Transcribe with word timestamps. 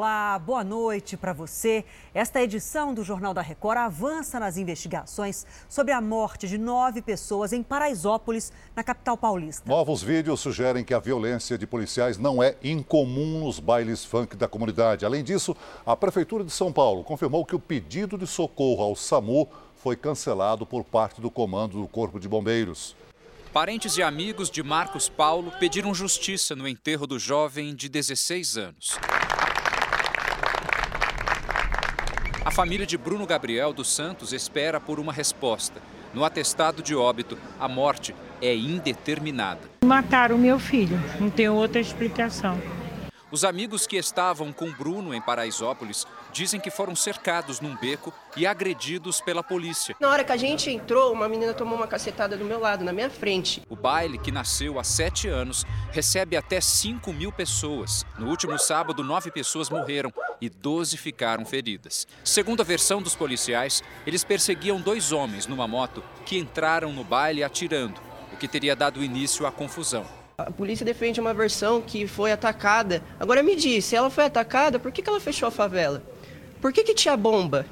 Olá, 0.00 0.38
boa 0.38 0.64
noite 0.64 1.14
para 1.14 1.34
você. 1.34 1.84
Esta 2.14 2.40
edição 2.40 2.94
do 2.94 3.04
Jornal 3.04 3.34
da 3.34 3.42
Record 3.42 3.76
avança 3.76 4.40
nas 4.40 4.56
investigações 4.56 5.44
sobre 5.68 5.92
a 5.92 6.00
morte 6.00 6.48
de 6.48 6.56
nove 6.56 7.02
pessoas 7.02 7.52
em 7.52 7.62
Paraisópolis, 7.62 8.50
na 8.74 8.82
capital 8.82 9.18
paulista. 9.18 9.68
Novos 9.68 10.02
vídeos 10.02 10.40
sugerem 10.40 10.82
que 10.82 10.94
a 10.94 10.98
violência 10.98 11.58
de 11.58 11.66
policiais 11.66 12.16
não 12.16 12.42
é 12.42 12.56
incomum 12.64 13.44
nos 13.44 13.60
bailes 13.60 14.02
funk 14.02 14.38
da 14.38 14.48
comunidade. 14.48 15.04
Além 15.04 15.22
disso, 15.22 15.54
a 15.84 15.94
Prefeitura 15.94 16.44
de 16.44 16.50
São 16.50 16.72
Paulo 16.72 17.04
confirmou 17.04 17.44
que 17.44 17.54
o 17.54 17.60
pedido 17.60 18.16
de 18.16 18.26
socorro 18.26 18.82
ao 18.82 18.96
SAMU 18.96 19.50
foi 19.76 19.96
cancelado 19.96 20.64
por 20.64 20.82
parte 20.82 21.20
do 21.20 21.30
comando 21.30 21.78
do 21.78 21.86
Corpo 21.86 22.18
de 22.18 22.26
Bombeiros. 22.26 22.96
Parentes 23.52 23.98
e 23.98 24.02
amigos 24.02 24.48
de 24.48 24.62
Marcos 24.62 25.10
Paulo 25.10 25.52
pediram 25.60 25.94
justiça 25.94 26.56
no 26.56 26.66
enterro 26.66 27.06
do 27.06 27.18
jovem 27.18 27.74
de 27.74 27.86
16 27.86 28.56
anos. 28.56 28.96
A 32.42 32.50
família 32.50 32.86
de 32.86 32.96
Bruno 32.96 33.26
Gabriel 33.26 33.70
dos 33.70 33.88
Santos 33.88 34.32
espera 34.32 34.80
por 34.80 34.98
uma 34.98 35.12
resposta. 35.12 35.82
No 36.14 36.24
atestado 36.24 36.82
de 36.82 36.96
óbito, 36.96 37.36
a 37.58 37.68
morte 37.68 38.14
é 38.40 38.54
indeterminada. 38.56 39.60
Mataram 39.84 40.38
meu 40.38 40.58
filho, 40.58 40.98
não 41.20 41.28
tem 41.28 41.50
outra 41.50 41.78
explicação. 41.78 42.58
Os 43.30 43.44
amigos 43.44 43.86
que 43.86 43.96
estavam 43.96 44.54
com 44.54 44.72
Bruno 44.72 45.12
em 45.14 45.20
Paraisópolis 45.20 46.06
dizem 46.32 46.60
que 46.60 46.70
foram 46.70 46.94
cercados 46.96 47.60
num 47.60 47.76
beco 47.76 48.12
e 48.36 48.46
agredidos 48.46 49.20
pela 49.20 49.42
polícia. 49.42 49.94
Na 50.00 50.08
hora 50.08 50.24
que 50.24 50.32
a 50.32 50.36
gente 50.36 50.70
entrou, 50.70 51.12
uma 51.12 51.28
menina 51.28 51.54
tomou 51.54 51.76
uma 51.76 51.86
cacetada 51.86 52.36
do 52.36 52.44
meu 52.44 52.60
lado, 52.60 52.84
na 52.84 52.92
minha 52.92 53.10
frente. 53.10 53.62
O 53.68 53.76
baile, 53.76 54.18
que 54.18 54.30
nasceu 54.30 54.78
há 54.78 54.84
sete 54.84 55.28
anos, 55.28 55.64
recebe 55.90 56.36
até 56.36 56.60
5 56.60 57.12
mil 57.12 57.32
pessoas. 57.32 58.04
No 58.18 58.28
último 58.28 58.58
sábado, 58.58 59.02
nove 59.02 59.30
pessoas 59.30 59.68
morreram 59.68 60.12
e 60.40 60.48
12 60.48 60.96
ficaram 60.96 61.44
feridas. 61.44 62.06
Segundo 62.24 62.60
a 62.60 62.64
versão 62.64 63.02
dos 63.02 63.14
policiais, 63.14 63.82
eles 64.06 64.24
perseguiam 64.24 64.80
dois 64.80 65.12
homens 65.12 65.46
numa 65.46 65.68
moto 65.68 66.02
que 66.24 66.38
entraram 66.38 66.92
no 66.92 67.04
baile 67.04 67.44
atirando, 67.44 68.00
o 68.32 68.36
que 68.36 68.48
teria 68.48 68.74
dado 68.74 69.04
início 69.04 69.46
à 69.46 69.52
confusão. 69.52 70.06
A 70.38 70.50
polícia 70.50 70.86
defende 70.86 71.20
uma 71.20 71.34
versão 71.34 71.82
que 71.82 72.06
foi 72.06 72.32
atacada. 72.32 73.02
Agora 73.18 73.42
me 73.42 73.54
diz, 73.54 73.84
se 73.84 73.94
ela 73.94 74.08
foi 74.08 74.24
atacada, 74.24 74.78
por 74.78 74.90
que, 74.90 75.02
que 75.02 75.10
ela 75.10 75.20
fechou 75.20 75.46
a 75.48 75.50
favela? 75.50 76.02
Por 76.60 76.72
que, 76.72 76.84
que 76.84 76.94
tinha 76.94 77.16
bomba? 77.16 77.64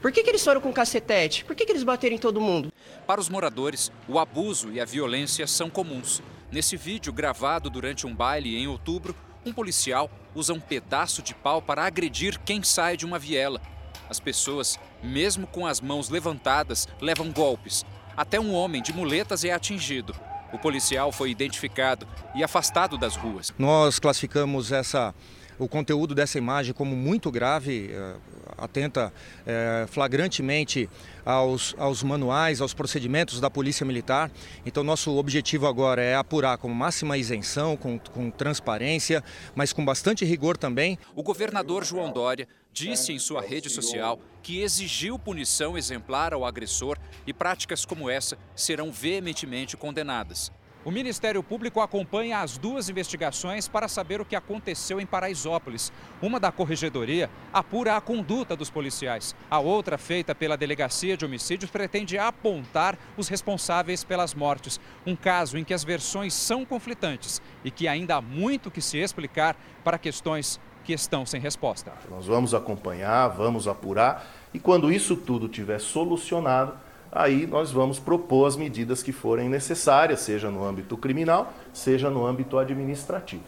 Por 0.00 0.12
que, 0.12 0.22
que 0.22 0.30
eles 0.30 0.44
foram 0.44 0.60
com 0.60 0.72
cacetete? 0.72 1.44
Por 1.44 1.56
que, 1.56 1.66
que 1.66 1.72
eles 1.72 1.82
bateram 1.82 2.14
em 2.14 2.18
todo 2.18 2.40
mundo? 2.40 2.72
Para 3.06 3.20
os 3.20 3.28
moradores, 3.28 3.90
o 4.08 4.18
abuso 4.18 4.70
e 4.70 4.80
a 4.80 4.84
violência 4.84 5.46
são 5.46 5.68
comuns. 5.68 6.22
Nesse 6.50 6.76
vídeo 6.76 7.12
gravado 7.12 7.68
durante 7.68 8.06
um 8.06 8.14
baile 8.14 8.56
em 8.56 8.68
outubro, 8.68 9.14
um 9.44 9.52
policial 9.52 10.08
usa 10.34 10.52
um 10.52 10.60
pedaço 10.60 11.22
de 11.22 11.34
pau 11.34 11.60
para 11.60 11.84
agredir 11.84 12.38
quem 12.44 12.62
sai 12.62 12.96
de 12.96 13.04
uma 13.04 13.18
viela. 13.18 13.60
As 14.08 14.20
pessoas, 14.20 14.78
mesmo 15.02 15.46
com 15.46 15.66
as 15.66 15.80
mãos 15.80 16.08
levantadas, 16.08 16.86
levam 17.00 17.30
golpes. 17.32 17.84
Até 18.16 18.38
um 18.38 18.54
homem 18.54 18.80
de 18.80 18.92
muletas 18.92 19.44
é 19.44 19.52
atingido. 19.52 20.14
O 20.52 20.58
policial 20.58 21.10
foi 21.10 21.30
identificado 21.30 22.06
e 22.34 22.42
afastado 22.42 22.96
das 22.96 23.16
ruas. 23.16 23.52
Nós 23.58 23.98
classificamos 23.98 24.72
essa 24.72 25.14
o 25.60 25.68
conteúdo 25.68 26.14
dessa 26.14 26.38
imagem 26.38 26.72
como 26.72 26.96
muito 26.96 27.30
grave, 27.30 27.90
eh, 27.92 28.14
atenta 28.56 29.12
é, 29.46 29.86
flagrantemente 29.88 30.88
aos, 31.24 31.74
aos 31.78 32.02
manuais, 32.02 32.60
aos 32.60 32.74
procedimentos 32.74 33.40
da 33.40 33.50
Polícia 33.50 33.84
Militar. 33.84 34.30
Então, 34.64 34.82
nosso 34.82 35.16
objetivo 35.16 35.66
agora 35.66 36.02
é 36.02 36.16
apurar 36.16 36.58
com 36.58 36.68
máxima 36.68 37.16
isenção, 37.16 37.76
com, 37.76 37.98
com 37.98 38.30
transparência, 38.30 39.22
mas 39.54 39.72
com 39.72 39.84
bastante 39.84 40.24
rigor 40.24 40.56
também. 40.56 40.98
O 41.14 41.22
governador 41.22 41.84
João 41.84 42.10
Dória 42.10 42.48
disse 42.72 43.12
em 43.12 43.18
sua 43.18 43.42
rede 43.42 43.68
social 43.68 44.18
que 44.42 44.60
exigiu 44.60 45.18
punição 45.18 45.76
exemplar 45.76 46.32
ao 46.32 46.44
agressor 46.44 46.96
e 47.26 47.32
práticas 47.32 47.84
como 47.84 48.08
essa 48.08 48.38
serão 48.54 48.90
veementemente 48.90 49.76
condenadas. 49.76 50.50
O 50.82 50.90
Ministério 50.90 51.42
Público 51.42 51.82
acompanha 51.82 52.38
as 52.38 52.56
duas 52.56 52.88
investigações 52.88 53.68
para 53.68 53.86
saber 53.86 54.18
o 54.18 54.24
que 54.24 54.34
aconteceu 54.34 54.98
em 54.98 55.04
Paraisópolis. 55.04 55.92
Uma 56.22 56.40
da 56.40 56.50
Corregedoria 56.50 57.28
apura 57.52 57.96
a 57.96 58.00
conduta 58.00 58.56
dos 58.56 58.70
policiais. 58.70 59.36
A 59.50 59.58
outra, 59.58 59.98
feita 59.98 60.34
pela 60.34 60.56
Delegacia 60.56 61.18
de 61.18 61.24
Homicídios, 61.26 61.70
pretende 61.70 62.16
apontar 62.16 62.98
os 63.18 63.28
responsáveis 63.28 64.04
pelas 64.04 64.32
mortes. 64.32 64.80
Um 65.06 65.14
caso 65.14 65.58
em 65.58 65.64
que 65.64 65.74
as 65.74 65.84
versões 65.84 66.32
são 66.32 66.64
conflitantes 66.64 67.42
e 67.62 67.70
que 67.70 67.86
ainda 67.86 68.16
há 68.16 68.22
muito 68.22 68.70
que 68.70 68.80
se 68.80 68.96
explicar 68.96 69.56
para 69.84 69.98
questões 69.98 70.58
que 70.82 70.94
estão 70.94 71.26
sem 71.26 71.42
resposta. 71.42 71.92
Nós 72.08 72.26
vamos 72.26 72.54
acompanhar, 72.54 73.28
vamos 73.28 73.68
apurar 73.68 74.26
e 74.54 74.58
quando 74.58 74.90
isso 74.90 75.14
tudo 75.14 75.46
tiver 75.46 75.78
solucionado, 75.78 76.72
aí 77.12 77.46
nós 77.46 77.70
vamos 77.70 77.98
propor 77.98 78.46
as 78.46 78.56
medidas 78.56 79.02
que 79.02 79.12
forem 79.12 79.48
necessárias, 79.48 80.20
seja 80.20 80.50
no 80.50 80.64
âmbito 80.64 80.96
criminal, 80.96 81.52
seja 81.72 82.10
no 82.10 82.26
âmbito 82.26 82.58
administrativo. 82.58 83.44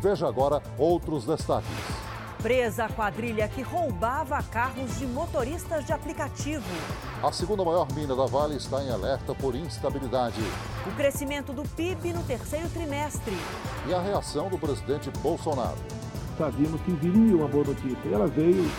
Veja 0.00 0.28
agora 0.28 0.62
outros 0.78 1.24
destaques. 1.24 1.68
Presa 2.40 2.84
a 2.84 2.88
quadrilha 2.88 3.48
que 3.48 3.62
roubava 3.62 4.40
carros 4.44 4.96
de 4.96 5.04
motoristas 5.06 5.84
de 5.84 5.92
aplicativo. 5.92 6.62
A 7.20 7.32
segunda 7.32 7.64
maior 7.64 7.88
mina 7.92 8.14
da 8.14 8.26
Vale 8.26 8.54
está 8.56 8.80
em 8.80 8.90
alerta 8.90 9.34
por 9.34 9.56
instabilidade. 9.56 10.40
O 10.86 10.94
crescimento 10.94 11.52
do 11.52 11.64
PIB 11.70 12.12
no 12.12 12.22
terceiro 12.22 12.68
trimestre. 12.68 13.34
E 13.88 13.92
a 13.92 14.00
reação 14.00 14.48
do 14.48 14.56
presidente 14.56 15.10
Bolsonaro. 15.18 15.78
Sabíamos 16.38 16.80
que 16.82 16.92
viria 16.92 17.36
uma 17.36 17.48
boa 17.48 17.64
notícia. 17.64 18.08
E 18.08 18.14
ela 18.14 18.28
veio 18.28 18.70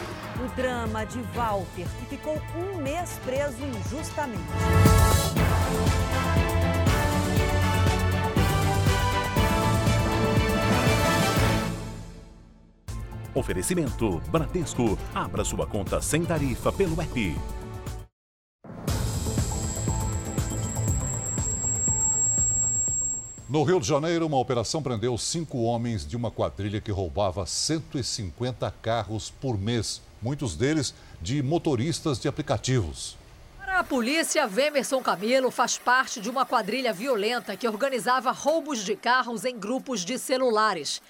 o 0.44 0.48
drama 0.56 1.06
de 1.06 1.22
Walter, 1.36 1.86
que 2.00 2.06
ficou 2.06 2.42
um 2.56 2.78
mês 2.78 3.20
preso 3.26 3.58
injustamente. 3.62 4.44
Oferecimento 13.34 14.20
Bradesco. 14.30 14.98
Abra 15.14 15.44
sua 15.44 15.68
conta 15.68 16.02
sem 16.02 16.26
tarifa 16.26 16.72
pelo 16.72 17.00
app. 17.02 17.36
No 23.50 23.64
Rio 23.64 23.80
de 23.80 23.88
Janeiro, 23.88 24.28
uma 24.28 24.38
operação 24.38 24.82
prendeu 24.82 25.18
cinco 25.18 25.64
homens 25.64 26.06
de 26.06 26.16
uma 26.16 26.30
quadrilha 26.30 26.80
que 26.80 26.92
roubava 26.92 27.46
150 27.46 28.72
carros 28.82 29.32
por 29.32 29.58
mês 29.58 30.02
muitos 30.22 30.56
deles 30.56 30.94
de 31.22 31.42
motoristas 31.42 32.20
de 32.20 32.28
aplicativos. 32.28 33.18
Para 33.58 33.80
a 33.80 33.84
polícia, 33.84 34.48
Vemerson 34.48 35.02
Camilo 35.02 35.52
faz 35.52 35.78
parte 35.78 36.20
de 36.20 36.30
uma 36.30 36.46
quadrilha 36.46 36.92
violenta 36.92 37.56
que 37.56 37.68
organizava 37.68 38.32
roubos 38.32 38.84
de 38.84 38.96
carros 38.96 39.46
em 39.46 39.58
grupos 39.58 40.04
de 40.04 40.18
celulares. 40.18 41.02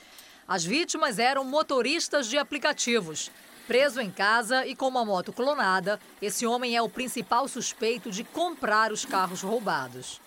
As 0.47 0.63
vítimas 0.63 1.19
eram 1.19 1.43
motoristas 1.43 2.27
de 2.27 2.37
aplicativos. 2.37 3.31
Preso 3.67 4.01
em 4.01 4.09
casa 4.09 4.65
e 4.65 4.75
com 4.75 4.87
uma 4.87 5.05
moto 5.05 5.31
clonada, 5.31 5.99
esse 6.21 6.45
homem 6.45 6.75
é 6.75 6.81
o 6.81 6.89
principal 6.89 7.47
suspeito 7.47 8.09
de 8.09 8.23
comprar 8.23 8.91
os 8.91 9.05
carros 9.05 9.41
roubados. 9.41 10.19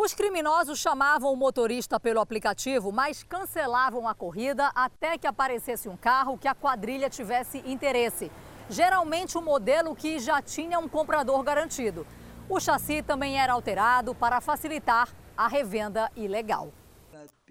Os 0.00 0.14
criminosos 0.14 0.78
chamavam 0.78 1.32
o 1.32 1.36
motorista 1.36 1.98
pelo 1.98 2.20
aplicativo, 2.20 2.92
mas 2.92 3.24
cancelavam 3.24 4.06
a 4.06 4.14
corrida 4.14 4.70
até 4.72 5.18
que 5.18 5.26
aparecesse 5.26 5.88
um 5.88 5.96
carro 5.96 6.38
que 6.38 6.46
a 6.46 6.54
quadrilha 6.54 7.10
tivesse 7.10 7.58
interesse. 7.66 8.30
Geralmente 8.70 9.36
um 9.36 9.42
modelo 9.42 9.96
que 9.96 10.20
já 10.20 10.40
tinha 10.40 10.78
um 10.78 10.88
comprador 10.88 11.42
garantido. 11.42 12.06
O 12.48 12.60
chassi 12.60 13.02
também 13.02 13.40
era 13.40 13.54
alterado 13.54 14.14
para 14.14 14.40
facilitar 14.40 15.08
a 15.36 15.48
revenda 15.48 16.08
ilegal. 16.14 16.72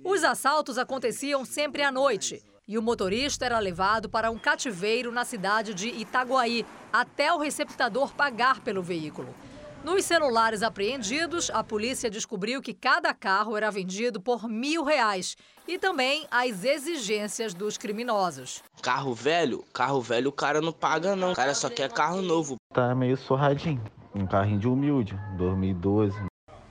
Os 0.02 0.24
assaltos 0.24 0.78
aconteciam 0.78 1.44
sempre 1.44 1.84
à 1.84 1.92
noite 1.92 2.42
e 2.66 2.78
o 2.78 2.82
motorista 2.82 3.46
era 3.46 3.60
levado 3.60 4.08
para 4.08 4.32
um 4.32 4.40
cativeiro 4.40 5.12
na 5.12 5.26
cidade 5.26 5.74
de 5.74 5.90
Itaguaí 5.90 6.66
até 6.94 7.34
o 7.34 7.40
receptador 7.40 8.14
pagar 8.14 8.62
pelo 8.62 8.82
veículo. 8.82 9.36
Nos 9.84 10.04
celulares 10.06 10.64
apreendidos, 10.64 11.50
a 11.54 11.64
polícia 11.64 12.10
descobriu 12.10 12.62
que 12.62 12.74
cada 12.74 13.14
carro 13.14 13.56
era 13.56 13.72
vendido 13.72 14.20
por 14.20 14.48
mil 14.48 14.84
reais 14.84 15.36
e 15.68 15.78
também 15.78 16.26
as 16.30 16.64
exigências 16.64 17.54
dos 17.54 17.78
criminosos. 17.78 18.62
Carro 18.82 19.14
velho, 19.14 19.64
carro 19.74 20.02
velho 20.02 20.30
o 20.30 20.34
cara 20.34 20.60
não 20.60 20.74
paga 20.74 21.16
não, 21.16 21.32
o 21.32 21.36
cara 21.36 21.54
só 21.54 21.70
quer 21.70 21.92
carro 21.92 22.22
novo. 22.22 22.56
Tá 22.74 22.94
meio 22.94 23.16
sorradinho, 23.16 23.82
um 24.14 24.26
carrinho 24.26 24.60
de 24.60 24.68
humilde, 24.68 25.18
2012. 25.38 26.18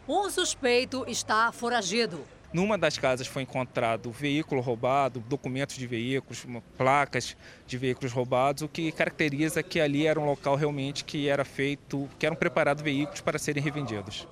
Um 0.09 0.29
suspeito 0.29 1.05
está 1.09 1.51
foragido. 1.53 2.21
Numa 2.57 2.79
das 2.79 2.97
casas 2.97 3.27
foi 3.27 3.43
encontrado 3.43 4.11
veículo 4.11 4.63
roubado, 4.63 5.21
documentos 5.29 5.77
de 5.77 5.87
veículos, 5.87 6.47
placas 6.79 7.37
de 7.67 7.77
veículos 7.77 8.15
roubados, 8.15 8.63
o 8.63 8.69
que 8.69 8.91
caracteriza 8.93 9.63
que 9.63 9.79
ali 9.79 10.07
era 10.07 10.19
um 10.19 10.25
local 10.25 10.57
realmente 10.57 11.05
que 11.05 11.29
era 11.29 11.45
feito, 11.45 12.09
que 12.19 12.25
eram 12.25 12.35
preparados 12.35 12.83
veículos 12.83 13.21
para 13.21 13.39
serem 13.39 13.63
revendidos. 13.63 14.27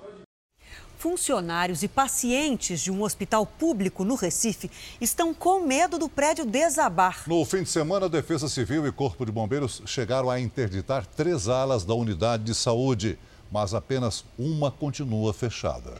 Funcionários 0.97 1.83
e 1.83 1.87
pacientes 1.87 2.81
de 2.81 2.91
um 2.91 3.03
hospital 3.03 3.45
público 3.45 4.03
no 4.03 4.15
Recife 4.15 4.71
estão 4.99 5.31
com 5.31 5.59
medo 5.59 5.99
do 5.99 6.09
prédio 6.09 6.47
desabar. 6.47 7.25
No 7.27 7.45
fim 7.45 7.61
de 7.61 7.69
semana, 7.69 8.07
a 8.07 8.09
Defesa 8.09 8.49
Civil 8.49 8.87
e 8.87 8.91
Corpo 8.91 9.23
de 9.23 9.31
Bombeiros 9.31 9.83
chegaram 9.85 10.31
a 10.31 10.39
interditar 10.39 11.05
três 11.05 11.47
alas 11.47 11.85
da 11.85 11.93
unidade 11.93 12.43
de 12.45 12.55
saúde, 12.55 13.19
mas 13.51 13.75
apenas 13.75 14.25
uma 14.35 14.71
continua 14.71 15.31
fechada. 15.31 15.93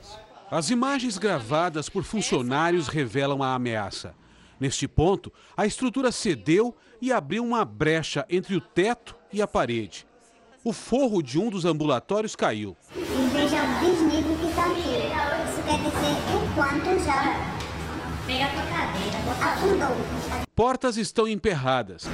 As 0.55 0.69
imagens 0.69 1.17
gravadas 1.17 1.89
por 1.89 2.05
funcionários 2.05 2.87
revelam 2.87 3.43
a 3.43 3.55
ameaça. 3.55 4.15
Neste 4.57 4.87
ponto, 4.87 5.29
a 5.57 5.65
estrutura 5.65 6.13
cedeu 6.13 6.73
e 7.01 7.11
abriu 7.11 7.43
uma 7.43 7.65
brecha 7.65 8.25
entre 8.29 8.55
o 8.55 8.61
teto 8.61 9.17
e 9.33 9.41
a 9.41 9.47
parede. 9.47 10.07
O 10.63 10.71
forro 10.71 11.21
de 11.21 11.37
um 11.37 11.49
dos 11.49 11.65
ambulatórios 11.65 12.37
caiu. 12.37 12.77
E 12.95 13.01
veja 13.33 13.61
o 13.63 13.79
desnível 13.81 14.37
que 14.37 14.45
está 14.45 14.65
aqui. 14.67 14.79
Isso 15.43 15.61
quer 15.61 15.77
dizer 15.77 16.35
o 16.37 16.55
quanto 16.55 17.03
já 17.03 17.35
pega 18.25 18.45
a 18.45 18.65
cadeira, 18.71 19.17
afundou. 19.51 20.47
Portas 20.55 20.95
estão 20.95 21.27
emperradas. 21.27 22.05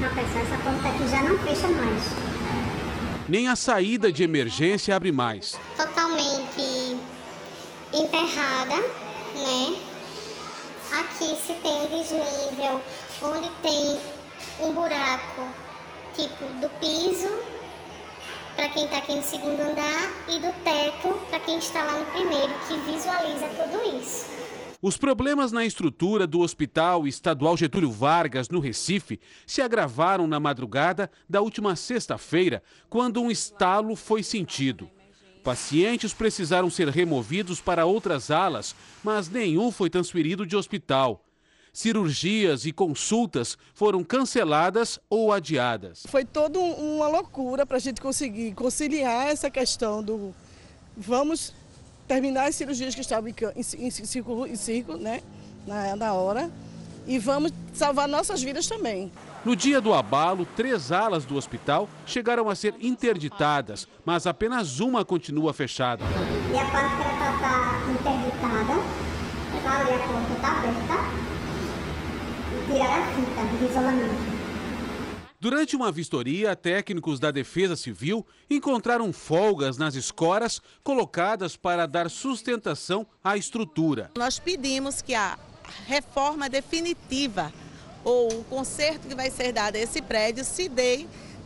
Não, 0.00 0.08
pessoal, 0.14 0.44
essa 0.44 0.62
porta 0.62 0.88
aqui 0.90 1.08
já 1.08 1.22
não 1.24 1.36
fecha 1.40 1.66
mais. 1.66 2.38
Nem 3.28 3.48
a 3.48 3.56
saída 3.56 4.12
de 4.12 4.22
emergência 4.22 4.94
abre 4.94 5.10
mais. 5.10 5.58
Totalmente 5.76 6.67
emperrada, 7.92 8.76
né? 8.76 9.76
Aqui 11.00 11.36
se 11.36 11.54
tem 11.54 11.72
um 11.72 11.86
desnível 11.86 12.80
onde 13.22 13.50
tem 13.62 13.98
um 14.60 14.72
buraco 14.72 15.48
tipo 16.14 16.44
do 16.60 16.68
piso 16.80 17.28
para 18.56 18.68
quem 18.70 18.86
está 18.86 18.98
aqui 18.98 19.14
no 19.14 19.22
segundo 19.22 19.60
andar 19.60 20.10
e 20.28 20.40
do 20.40 20.52
teto 20.64 21.14
para 21.28 21.38
quem 21.40 21.58
está 21.58 21.84
lá 21.84 21.98
no 21.98 22.06
primeiro, 22.06 22.52
que 22.66 22.76
visualiza 22.90 23.46
tudo 23.48 23.96
isso. 23.96 24.26
Os 24.80 24.96
problemas 24.96 25.50
na 25.52 25.64
estrutura 25.64 26.26
do 26.26 26.40
Hospital 26.40 27.06
Estadual 27.06 27.56
Getúlio 27.56 27.90
Vargas, 27.90 28.48
no 28.48 28.60
Recife, 28.60 29.20
se 29.46 29.60
agravaram 29.60 30.26
na 30.26 30.38
madrugada 30.38 31.10
da 31.28 31.40
última 31.40 31.74
sexta-feira, 31.76 32.62
quando 32.88 33.20
um 33.20 33.30
estalo 33.30 33.96
foi 33.96 34.22
sentido. 34.22 34.90
Pacientes 35.38 36.12
precisaram 36.12 36.68
ser 36.68 36.88
removidos 36.88 37.60
para 37.60 37.86
outras 37.86 38.30
alas, 38.30 38.74
mas 39.02 39.28
nenhum 39.28 39.70
foi 39.70 39.88
transferido 39.88 40.46
de 40.46 40.56
hospital. 40.56 41.24
Cirurgias 41.72 42.66
e 42.66 42.72
consultas 42.72 43.56
foram 43.74 44.02
canceladas 44.02 44.98
ou 45.08 45.32
adiadas. 45.32 46.04
Foi 46.08 46.24
toda 46.24 46.58
uma 46.58 47.08
loucura 47.08 47.64
para 47.64 47.76
a 47.76 47.80
gente 47.80 48.00
conseguir 48.00 48.52
conciliar 48.54 49.28
essa 49.28 49.48
questão 49.48 50.02
do 50.02 50.34
vamos 50.96 51.54
terminar 52.08 52.48
as 52.48 52.56
cirurgias 52.56 52.94
que 52.94 53.00
estavam 53.00 53.30
em, 53.54 53.90
círculo, 53.90 54.46
em 54.46 54.56
círculo 54.56 54.98
né, 54.98 55.22
na, 55.66 55.94
na 55.94 56.12
hora, 56.14 56.50
e 57.06 57.18
vamos 57.18 57.52
salvar 57.72 58.08
nossas 58.08 58.42
vidas 58.42 58.66
também. 58.66 59.12
No 59.44 59.54
dia 59.54 59.80
do 59.80 59.94
abalo, 59.94 60.46
três 60.56 60.90
alas 60.90 61.24
do 61.24 61.36
hospital 61.36 61.88
chegaram 62.04 62.50
a 62.50 62.54
ser 62.54 62.74
interditadas, 62.80 63.86
mas 64.04 64.26
apenas 64.26 64.80
uma 64.80 65.04
continua 65.04 65.52
fechada. 65.52 66.04
E 66.52 66.58
a 66.58 66.64
parte 66.70 66.96
que 66.96 67.02
está 67.02 67.38
tá 67.38 67.78
interditada, 67.88 68.72
ali 69.68 69.94
a 69.94 69.98
porta 70.06 70.32
está 70.34 70.58
aberta, 70.58 70.94
e 72.68 72.80
a 72.80 73.06
fita 73.14 73.56
de 73.56 73.64
isolamento. 73.64 74.38
Durante 75.40 75.76
uma 75.76 75.92
vistoria, 75.92 76.56
técnicos 76.56 77.20
da 77.20 77.30
Defesa 77.30 77.76
Civil 77.76 78.26
encontraram 78.50 79.12
folgas 79.12 79.78
nas 79.78 79.94
escoras 79.94 80.60
colocadas 80.82 81.56
para 81.56 81.86
dar 81.86 82.10
sustentação 82.10 83.06
à 83.22 83.36
estrutura. 83.36 84.10
Nós 84.18 84.40
pedimos 84.40 85.00
que 85.00 85.14
a 85.14 85.38
reforma 85.86 86.48
definitiva 86.48 87.52
ou 88.08 88.32
o 88.32 88.44
conserto 88.44 89.06
que 89.06 89.14
vai 89.14 89.30
ser 89.30 89.52
dado 89.52 89.76
a 89.76 89.78
esse 89.78 90.00
prédio 90.00 90.42
se 90.42 90.66
dê 90.66 91.04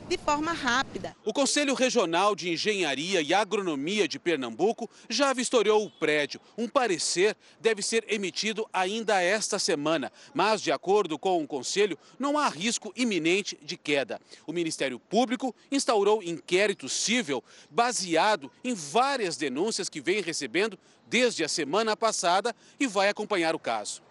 de 0.09 0.17
forma 0.17 0.53
rápida. 0.53 1.17
O 1.25 1.33
Conselho 1.33 1.75
Regional 1.75 2.37
de 2.37 2.51
Engenharia 2.51 3.21
e 3.21 3.35
Agronomia 3.35 4.07
de 4.07 4.19
Pernambuco 4.19 4.89
já 5.09 5.33
vistoriou 5.33 5.85
o 5.85 5.91
prédio. 5.91 6.41
Um 6.57 6.69
parecer 6.69 7.37
deve 7.61 7.83
ser 7.83 8.05
emitido 8.09 8.69
ainda 8.73 9.21
esta 9.21 9.59
semana, 9.59 10.13
mas, 10.33 10.61
de 10.61 10.71
acordo 10.71 11.19
com 11.19 11.43
o 11.43 11.47
Conselho, 11.49 11.99
não 12.17 12.39
há 12.39 12.49
risco 12.49 12.93
iminente 12.95 13.59
de 13.61 13.77
queda. 13.77 14.21
O 14.47 14.53
Ministério 14.53 15.01
Público 15.01 15.55
instaurou 15.71 16.23
inquérito 16.23 16.89
civil 16.89 17.43
baseado 17.71 18.53
em 18.63 18.75
várias 18.75 19.37
denúncias 19.37 19.89
que 19.89 20.01
vem 20.01 20.21
recebendo 20.21 20.79
desde 21.09 21.43
a 21.43 21.49
semana 21.49 21.97
passada 21.97 22.55
e 22.79 22.87
vai 22.87 23.09
acompanhar 23.09 23.55
o 23.55 23.59
caso. 23.59 24.03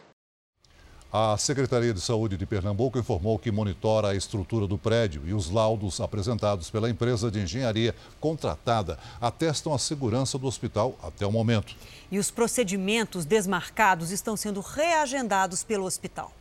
A 1.14 1.36
Secretaria 1.36 1.94
de 1.94 2.00
Saúde 2.00 2.38
de 2.38 2.46
Pernambuco 2.46 2.98
informou 2.98 3.38
que 3.38 3.52
monitora 3.52 4.08
a 4.08 4.16
estrutura 4.16 4.66
do 4.66 4.78
prédio 4.78 5.24
e 5.26 5.34
os 5.34 5.50
laudos 5.50 6.00
apresentados 6.00 6.70
pela 6.70 6.90
empresa 6.90 7.30
de 7.30 7.42
engenharia 7.42 7.94
contratada 8.18 8.98
atestam 9.20 9.74
a 9.74 9.78
segurança 9.78 10.38
do 10.38 10.48
hospital 10.48 10.98
até 11.04 11.28
o 11.28 11.32
momento. 11.32 11.76
E 12.10 12.18
os 12.18 12.32
procedimentos 12.32 13.26
desmarcados 13.26 14.10
estão 14.10 14.38
sendo 14.38 14.62
reagendados 14.62 15.66
pelo 15.66 15.84
hospital. 15.84 16.32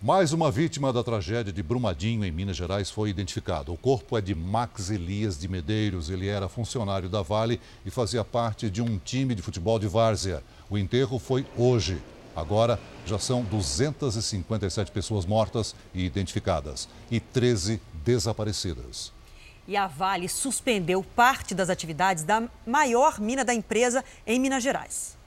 Mais 0.00 0.32
uma 0.32 0.50
vítima 0.50 0.90
da 0.90 1.04
tragédia 1.04 1.52
de 1.52 1.62
Brumadinho, 1.62 2.24
em 2.24 2.32
Minas 2.32 2.56
Gerais, 2.56 2.90
foi 2.90 3.10
identificada. 3.10 3.70
O 3.70 3.76
corpo 3.76 4.16
é 4.16 4.22
de 4.22 4.34
Max 4.34 4.88
Elias 4.88 5.38
de 5.38 5.46
Medeiros. 5.46 6.08
Ele 6.08 6.26
era 6.26 6.48
funcionário 6.48 7.10
da 7.10 7.20
Vale 7.20 7.60
e 7.84 7.90
fazia 7.90 8.24
parte 8.24 8.70
de 8.70 8.80
um 8.80 8.96
time 8.96 9.34
de 9.34 9.42
futebol 9.42 9.78
de 9.78 9.88
várzea. 9.88 10.42
O 10.70 10.78
enterro 10.78 11.18
foi 11.18 11.44
hoje. 11.54 11.98
Agora 12.38 12.78
já 13.04 13.18
são 13.18 13.42
257 13.42 14.92
pessoas 14.92 15.26
mortas 15.26 15.74
e 15.92 16.04
identificadas 16.04 16.88
e 17.10 17.18
13 17.18 17.80
desaparecidas. 18.04 19.12
E 19.66 19.76
a 19.76 19.88
Vale 19.88 20.28
suspendeu 20.28 21.02
parte 21.02 21.52
das 21.52 21.68
atividades 21.68 22.22
da 22.22 22.48
maior 22.64 23.18
mina 23.18 23.44
da 23.44 23.52
empresa 23.52 24.04
em 24.24 24.38
Minas 24.38 24.62
Gerais. 24.62 25.18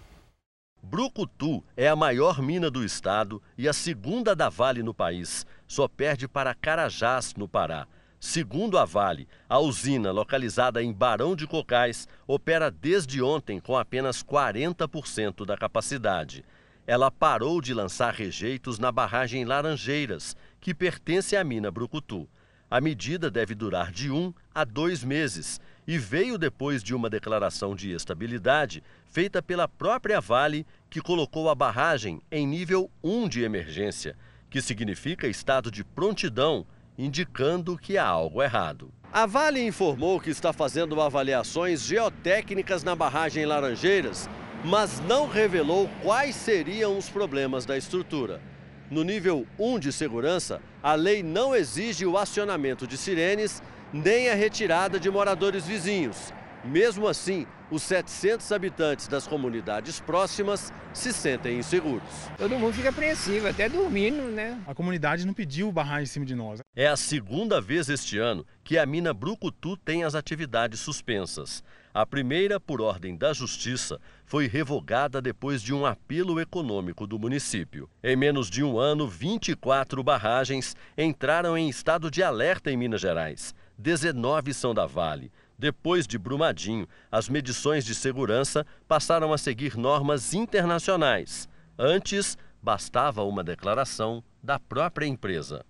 Brucutu 0.81 1.61
é 1.75 1.89
a 1.89 1.97
maior 1.97 2.41
mina 2.41 2.71
do 2.71 2.83
estado 2.83 3.41
e 3.57 3.67
a 3.67 3.73
segunda 3.73 4.33
da 4.33 4.47
Vale 4.47 4.81
no 4.81 4.93
país. 4.93 5.45
Só 5.67 5.89
perde 5.89 6.29
para 6.29 6.55
Carajás, 6.55 7.35
no 7.35 7.47
Pará. 7.47 7.87
Segundo 8.21 8.77
a 8.77 8.85
Vale, 8.85 9.27
a 9.49 9.59
usina, 9.59 10.11
localizada 10.11 10.81
em 10.81 10.93
Barão 10.93 11.35
de 11.35 11.45
Cocais, 11.45 12.07
opera 12.25 12.71
desde 12.71 13.21
ontem 13.21 13.59
com 13.59 13.77
apenas 13.77 14.23
40% 14.23 15.45
da 15.45 15.57
capacidade 15.57 16.45
ela 16.91 17.09
parou 17.09 17.61
de 17.61 17.73
lançar 17.73 18.13
rejeitos 18.13 18.77
na 18.77 18.91
barragem 18.91 19.45
Laranjeiras, 19.45 20.35
que 20.59 20.73
pertence 20.73 21.37
à 21.37 21.41
mina 21.41 21.71
Brucutu. 21.71 22.27
A 22.69 22.81
medida 22.81 23.31
deve 23.31 23.55
durar 23.55 23.93
de 23.93 24.11
um 24.11 24.33
a 24.53 24.65
dois 24.65 25.01
meses 25.01 25.57
e 25.87 25.97
veio 25.97 26.37
depois 26.37 26.83
de 26.83 26.93
uma 26.93 27.09
declaração 27.09 27.77
de 27.77 27.91
estabilidade 27.93 28.83
feita 29.05 29.41
pela 29.41 29.69
própria 29.69 30.19
Vale, 30.19 30.67
que 30.89 30.99
colocou 30.99 31.49
a 31.49 31.55
barragem 31.55 32.21
em 32.29 32.45
nível 32.45 32.91
1 33.01 33.29
de 33.29 33.41
emergência, 33.41 34.17
que 34.49 34.61
significa 34.61 35.29
estado 35.29 35.71
de 35.71 35.85
prontidão, 35.85 36.67
indicando 36.97 37.77
que 37.77 37.97
há 37.97 38.05
algo 38.05 38.43
errado. 38.43 38.91
A 39.13 39.25
Vale 39.25 39.65
informou 39.65 40.19
que 40.19 40.29
está 40.29 40.51
fazendo 40.51 40.99
avaliações 40.99 41.83
geotécnicas 41.83 42.83
na 42.83 42.97
barragem 42.97 43.45
Laranjeiras 43.45 44.29
mas 44.63 44.99
não 45.01 45.27
revelou 45.27 45.89
quais 46.01 46.35
seriam 46.35 46.97
os 46.97 47.09
problemas 47.09 47.65
da 47.65 47.77
estrutura. 47.77 48.41
No 48.89 49.03
nível 49.03 49.47
1 49.57 49.79
de 49.79 49.91
segurança, 49.91 50.61
a 50.83 50.93
lei 50.93 51.23
não 51.23 51.55
exige 51.55 52.05
o 52.05 52.17
acionamento 52.17 52.85
de 52.85 52.97
sirenes 52.97 53.61
nem 53.93 54.29
a 54.29 54.35
retirada 54.35 54.99
de 54.99 55.09
moradores 55.09 55.65
vizinhos. 55.65 56.33
Mesmo 56.63 57.07
assim, 57.07 57.47
os 57.71 57.81
700 57.83 58.51
habitantes 58.51 59.07
das 59.07 59.25
comunidades 59.25 59.99
próximas 59.99 60.71
se 60.93 61.11
sentem 61.11 61.57
inseguros. 61.57 62.03
Todo 62.37 62.59
mundo 62.59 62.73
fica 62.73 62.89
apreensivo, 62.89 63.47
até 63.47 63.67
dormindo, 63.67 64.23
né? 64.23 64.59
A 64.67 64.75
comunidade 64.75 65.25
não 65.25 65.33
pediu 65.33 65.71
barragem 65.71 66.03
em 66.03 66.07
cima 66.07 66.25
de 66.25 66.35
nós. 66.35 66.59
É 66.75 66.87
a 66.87 66.95
segunda 66.95 67.59
vez 67.59 67.89
este 67.89 68.19
ano 68.19 68.45
que 68.63 68.77
a 68.77 68.85
mina 68.85 69.13
Brucutu 69.13 69.75
tem 69.77 70.03
as 70.03 70.13
atividades 70.13 70.81
suspensas. 70.81 71.63
A 71.93 72.05
primeira, 72.05 72.57
por 72.57 72.79
ordem 72.79 73.17
da 73.17 73.33
Justiça, 73.33 73.99
foi 74.23 74.47
revogada 74.47 75.21
depois 75.21 75.61
de 75.61 75.73
um 75.73 75.85
apelo 75.85 76.39
econômico 76.39 77.05
do 77.05 77.19
município. 77.19 77.89
Em 78.01 78.15
menos 78.15 78.49
de 78.49 78.63
um 78.63 78.79
ano, 78.79 79.05
24 79.05 80.01
barragens 80.01 80.73
entraram 80.97 81.57
em 81.57 81.67
estado 81.67 82.09
de 82.09 82.23
alerta 82.23 82.71
em 82.71 82.77
Minas 82.77 83.01
Gerais. 83.01 83.53
19 83.77 84.53
são 84.53 84.73
da 84.73 84.85
Vale. 84.85 85.33
Depois 85.59 86.07
de 86.07 86.17
Brumadinho, 86.17 86.87
as 87.11 87.27
medições 87.27 87.83
de 87.83 87.93
segurança 87.93 88.65
passaram 88.87 89.33
a 89.33 89.37
seguir 89.37 89.75
normas 89.75 90.33
internacionais. 90.33 91.49
Antes, 91.77 92.37
bastava 92.63 93.21
uma 93.23 93.43
declaração 93.43 94.23
da 94.41 94.57
própria 94.57 95.05
empresa. 95.05 95.65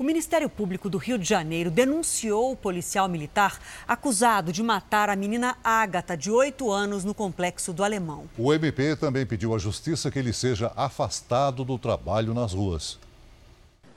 O 0.00 0.02
Ministério 0.02 0.48
Público 0.48 0.88
do 0.88 0.96
Rio 0.96 1.18
de 1.18 1.28
Janeiro 1.28 1.70
denunciou 1.70 2.52
o 2.52 2.56
policial 2.56 3.06
militar 3.06 3.60
acusado 3.86 4.50
de 4.50 4.62
matar 4.62 5.10
a 5.10 5.14
menina 5.14 5.58
Ágata, 5.62 6.16
de 6.16 6.30
8 6.30 6.72
anos, 6.72 7.04
no 7.04 7.12
complexo 7.12 7.70
do 7.70 7.84
Alemão. 7.84 8.26
O 8.38 8.50
MP 8.50 8.96
também 8.96 9.26
pediu 9.26 9.54
à 9.54 9.58
Justiça 9.58 10.10
que 10.10 10.18
ele 10.18 10.32
seja 10.32 10.72
afastado 10.74 11.66
do 11.66 11.76
trabalho 11.76 12.32
nas 12.32 12.54
ruas. 12.54 12.98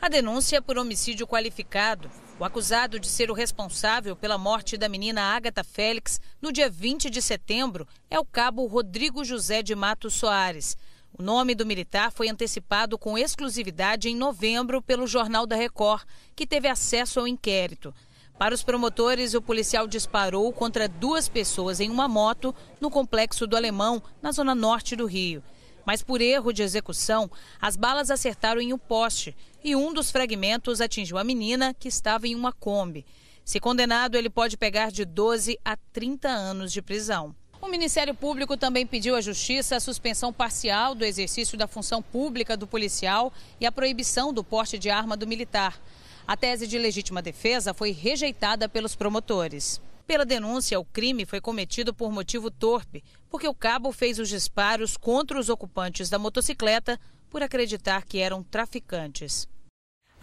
A 0.02 0.10
denúncia 0.10 0.58
é 0.58 0.62
por 0.62 0.78
homicídio 0.78 1.26
qualificado. 1.26 2.12
O 2.38 2.44
acusado 2.44 3.00
de 3.00 3.08
ser 3.08 3.32
o 3.32 3.34
responsável 3.34 4.14
pela 4.14 4.38
morte 4.38 4.76
da 4.76 4.90
menina 4.90 5.34
Ágata 5.34 5.64
Félix 5.64 6.20
no 6.42 6.52
dia 6.52 6.70
20 6.70 7.10
de 7.10 7.22
setembro 7.22 7.88
é 8.10 8.20
o 8.20 8.26
cabo 8.26 8.66
Rodrigo 8.66 9.24
José 9.24 9.64
de 9.64 9.74
Matos 9.74 10.16
Soares. 10.16 10.76
O 11.16 11.22
nome 11.22 11.54
do 11.54 11.64
militar 11.64 12.12
foi 12.12 12.28
antecipado 12.28 12.98
com 12.98 13.16
exclusividade 13.16 14.10
em 14.10 14.16
novembro 14.16 14.82
pelo 14.82 15.06
Jornal 15.06 15.46
da 15.46 15.56
Record, 15.56 16.06
que 16.36 16.48
teve 16.48 16.68
acesso 16.68 17.20
ao 17.20 17.28
inquérito. 17.28 17.94
Para 18.40 18.56
os 18.56 18.64
promotores, 18.64 19.36
o 19.36 19.42
policial 19.42 19.88
disparou 19.88 20.52
contra 20.52 20.90
duas 20.90 21.30
pessoas 21.30 21.80
em 21.80 21.92
uma 21.92 22.08
moto 22.08 22.54
no 22.82 22.90
complexo 22.90 23.46
do 23.46 23.56
Alemão, 23.56 24.02
na 24.24 24.32
zona 24.32 24.56
norte 24.56 24.96
do 24.96 25.06
Rio. 25.06 25.44
Mas 25.86 26.02
por 26.02 26.20
erro 26.20 26.52
de 26.52 26.64
execução, 26.64 27.30
as 27.62 27.76
balas 27.76 28.10
acertaram 28.10 28.60
em 28.60 28.74
um 28.74 28.78
poste 28.80 29.36
e 29.64 29.76
um 29.76 29.94
dos 29.94 30.10
fragmentos 30.10 30.82
atingiu 30.82 31.20
a 31.20 31.24
menina, 31.24 31.76
que 31.76 31.88
estava 31.88 32.28
em 32.28 32.34
uma 32.34 32.52
Kombi. 32.52 33.06
Se 33.46 33.60
condenado, 33.60 34.16
ele 34.16 34.32
pode 34.32 34.58
pegar 34.58 34.92
de 34.92 35.06
12 35.06 35.60
a 35.64 35.78
30 35.78 36.28
anos 36.28 36.74
de 36.74 36.82
prisão. 36.82 37.36
O 37.64 37.70
Ministério 37.70 38.14
Público 38.14 38.58
também 38.58 38.86
pediu 38.86 39.16
à 39.16 39.22
Justiça 39.22 39.78
a 39.78 39.80
suspensão 39.80 40.34
parcial 40.34 40.94
do 40.94 41.06
exercício 41.06 41.58
da 41.58 41.66
função 41.66 42.02
pública 42.02 42.58
do 42.58 42.68
policial 42.68 43.32
e 43.58 43.66
a 43.66 43.72
proibição 43.72 44.34
do 44.34 44.44
porte 44.44 44.78
de 44.78 44.90
arma 44.90 45.16
do 45.16 45.26
militar. 45.26 45.82
A 46.28 46.36
tese 46.36 46.68
de 46.68 46.78
legítima 46.78 47.22
defesa 47.22 47.74
foi 47.74 47.92
rejeitada 47.92 48.68
pelos 48.68 48.98
promotores. 48.98 49.80
Pela 50.06 50.26
denúncia, 50.26 50.78
o 50.78 50.84
crime 50.84 51.26
foi 51.26 51.40
cometido 51.40 51.94
por 51.94 52.12
motivo 52.12 52.52
torpe, 52.52 53.02
porque 53.30 53.48
o 53.48 53.56
cabo 53.56 53.94
fez 53.94 54.20
os 54.20 54.28
disparos 54.28 54.98
contra 54.98 55.40
os 55.40 55.48
ocupantes 55.48 56.10
da 56.10 56.20
motocicleta 56.20 57.00
por 57.30 57.42
acreditar 57.42 58.04
que 58.04 58.20
eram 58.20 58.44
traficantes. 58.44 59.48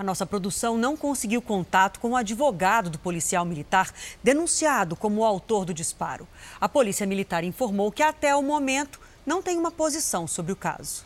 A 0.00 0.02
nossa 0.02 0.24
produção 0.24 0.78
não 0.78 0.96
conseguiu 0.96 1.42
contato 1.42 2.00
com 2.00 2.12
o 2.12 2.16
advogado 2.16 2.88
do 2.88 2.98
policial 2.98 3.44
militar 3.44 3.92
denunciado 4.24 4.96
como 4.96 5.20
o 5.20 5.24
autor 5.26 5.66
do 5.66 5.74
disparo. 5.74 6.26
A 6.58 6.66
Polícia 6.66 7.06
Militar 7.06 7.44
informou 7.44 7.92
que 7.92 8.02
até 8.02 8.34
o 8.34 8.42
momento 8.42 8.98
não 9.26 9.42
tem 9.42 9.58
uma 9.58 9.70
posição 9.70 10.26
sobre 10.26 10.52
o 10.52 10.56
caso. 10.56 11.04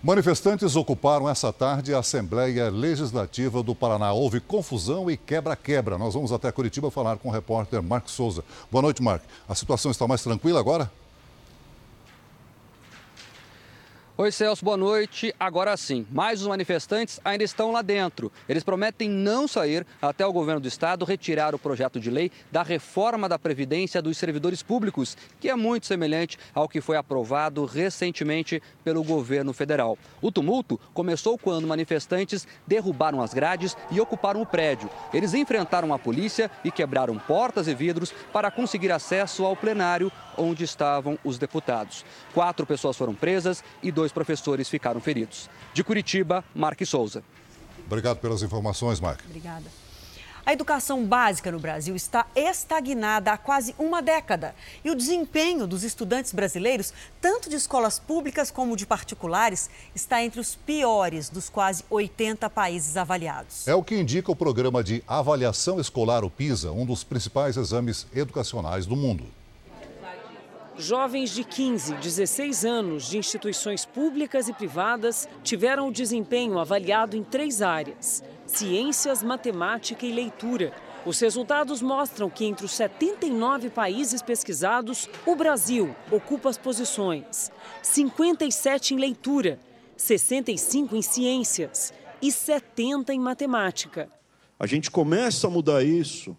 Manifestantes 0.00 0.76
ocuparam 0.76 1.28
essa 1.28 1.52
tarde 1.52 1.92
a 1.92 1.98
Assembleia 1.98 2.70
Legislativa 2.70 3.64
do 3.64 3.74
Paraná. 3.74 4.12
Houve 4.12 4.38
confusão 4.38 5.10
e 5.10 5.16
quebra-quebra. 5.16 5.98
Nós 5.98 6.14
vamos 6.14 6.30
até 6.30 6.52
Curitiba 6.52 6.88
falar 6.88 7.16
com 7.16 7.30
o 7.30 7.32
repórter 7.32 7.82
Mark 7.82 8.08
Souza. 8.08 8.44
Boa 8.70 8.82
noite, 8.82 9.02
Mark. 9.02 9.24
A 9.48 9.56
situação 9.56 9.90
está 9.90 10.06
mais 10.06 10.22
tranquila 10.22 10.60
agora? 10.60 10.88
Oi, 14.20 14.30
Celso, 14.30 14.62
boa 14.62 14.76
noite. 14.76 15.34
Agora 15.40 15.74
sim, 15.78 16.06
mais 16.10 16.42
os 16.42 16.46
manifestantes 16.46 17.18
ainda 17.24 17.42
estão 17.42 17.72
lá 17.72 17.80
dentro. 17.80 18.30
Eles 18.46 18.62
prometem 18.62 19.08
não 19.08 19.48
sair 19.48 19.86
até 20.02 20.26
o 20.26 20.32
governo 20.32 20.60
do 20.60 20.68
estado 20.68 21.06
retirar 21.06 21.54
o 21.54 21.58
projeto 21.58 21.98
de 21.98 22.10
lei 22.10 22.30
da 22.52 22.62
reforma 22.62 23.30
da 23.30 23.38
Previdência 23.38 24.02
dos 24.02 24.18
servidores 24.18 24.62
públicos, 24.62 25.16
que 25.40 25.48
é 25.48 25.56
muito 25.56 25.86
semelhante 25.86 26.38
ao 26.54 26.68
que 26.68 26.82
foi 26.82 26.98
aprovado 26.98 27.64
recentemente 27.64 28.62
pelo 28.84 29.02
governo 29.02 29.54
federal. 29.54 29.96
O 30.20 30.30
tumulto 30.30 30.78
começou 30.92 31.38
quando 31.38 31.66
manifestantes 31.66 32.46
derrubaram 32.66 33.22
as 33.22 33.32
grades 33.32 33.74
e 33.90 34.02
ocuparam 34.02 34.42
o 34.42 34.46
prédio. 34.46 34.90
Eles 35.14 35.32
enfrentaram 35.32 35.94
a 35.94 35.98
polícia 35.98 36.50
e 36.62 36.70
quebraram 36.70 37.18
portas 37.18 37.66
e 37.68 37.74
vidros 37.74 38.12
para 38.34 38.50
conseguir 38.50 38.92
acesso 38.92 39.46
ao 39.46 39.56
plenário 39.56 40.12
onde 40.36 40.64
estavam 40.64 41.18
os 41.24 41.38
deputados. 41.38 42.04
Quatro 42.34 42.66
pessoas 42.66 42.96
foram 42.96 43.14
presas 43.14 43.64
e 43.82 43.90
dois 43.90 44.09
professores 44.12 44.68
ficaram 44.68 45.00
feridos. 45.00 45.48
De 45.72 45.84
Curitiba, 45.84 46.44
Marque 46.54 46.86
Souza. 46.86 47.22
Obrigado 47.86 48.18
pelas 48.18 48.42
informações, 48.42 49.00
Mark. 49.00 49.20
Obrigada. 49.26 49.66
A 50.44 50.52
educação 50.52 51.04
básica 51.04 51.52
no 51.52 51.60
Brasil 51.60 51.94
está 51.94 52.26
estagnada 52.34 53.32
há 53.32 53.36
quase 53.36 53.74
uma 53.78 54.00
década 54.00 54.54
e 54.84 54.90
o 54.90 54.94
desempenho 54.94 55.66
dos 55.66 55.84
estudantes 55.84 56.32
brasileiros, 56.32 56.92
tanto 57.20 57.50
de 57.50 57.56
escolas 57.56 57.98
públicas 57.98 58.50
como 58.50 58.76
de 58.76 58.86
particulares, 58.86 59.68
está 59.94 60.22
entre 60.24 60.40
os 60.40 60.54
piores 60.54 61.28
dos 61.28 61.48
quase 61.48 61.84
80 61.90 62.48
países 62.48 62.96
avaliados. 62.96 63.68
É 63.68 63.74
o 63.74 63.84
que 63.84 63.94
indica 63.94 64.32
o 64.32 64.36
programa 64.36 64.82
de 64.82 65.04
avaliação 65.06 65.78
escolar, 65.78 66.24
o 66.24 66.30
PISA, 66.30 66.72
um 66.72 66.86
dos 66.86 67.04
principais 67.04 67.56
exames 67.56 68.06
educacionais 68.14 68.86
do 68.86 68.96
mundo. 68.96 69.24
Jovens 70.80 71.34
de 71.34 71.44
15, 71.44 71.96
16 71.96 72.64
anos 72.64 73.06
de 73.06 73.18
instituições 73.18 73.84
públicas 73.84 74.48
e 74.48 74.52
privadas 74.54 75.28
tiveram 75.44 75.88
o 75.88 75.92
desempenho 75.92 76.58
avaliado 76.58 77.18
em 77.18 77.22
três 77.22 77.60
áreas: 77.60 78.24
ciências, 78.46 79.22
matemática 79.22 80.06
e 80.06 80.12
leitura. 80.12 80.72
Os 81.04 81.20
resultados 81.20 81.82
mostram 81.82 82.30
que 82.30 82.46
entre 82.46 82.64
os 82.64 82.72
79 82.72 83.68
países 83.68 84.22
pesquisados, 84.22 85.06
o 85.26 85.36
Brasil 85.36 85.94
ocupa 86.10 86.48
as 86.48 86.56
posições: 86.56 87.52
57 87.82 88.94
em 88.94 88.98
leitura, 88.98 89.60
65 89.98 90.96
em 90.96 91.02
ciências 91.02 91.92
e 92.22 92.32
70 92.32 93.12
em 93.12 93.20
matemática. 93.20 94.08
A 94.58 94.66
gente 94.66 94.90
começa 94.90 95.46
a 95.46 95.50
mudar 95.50 95.84
isso 95.84 96.34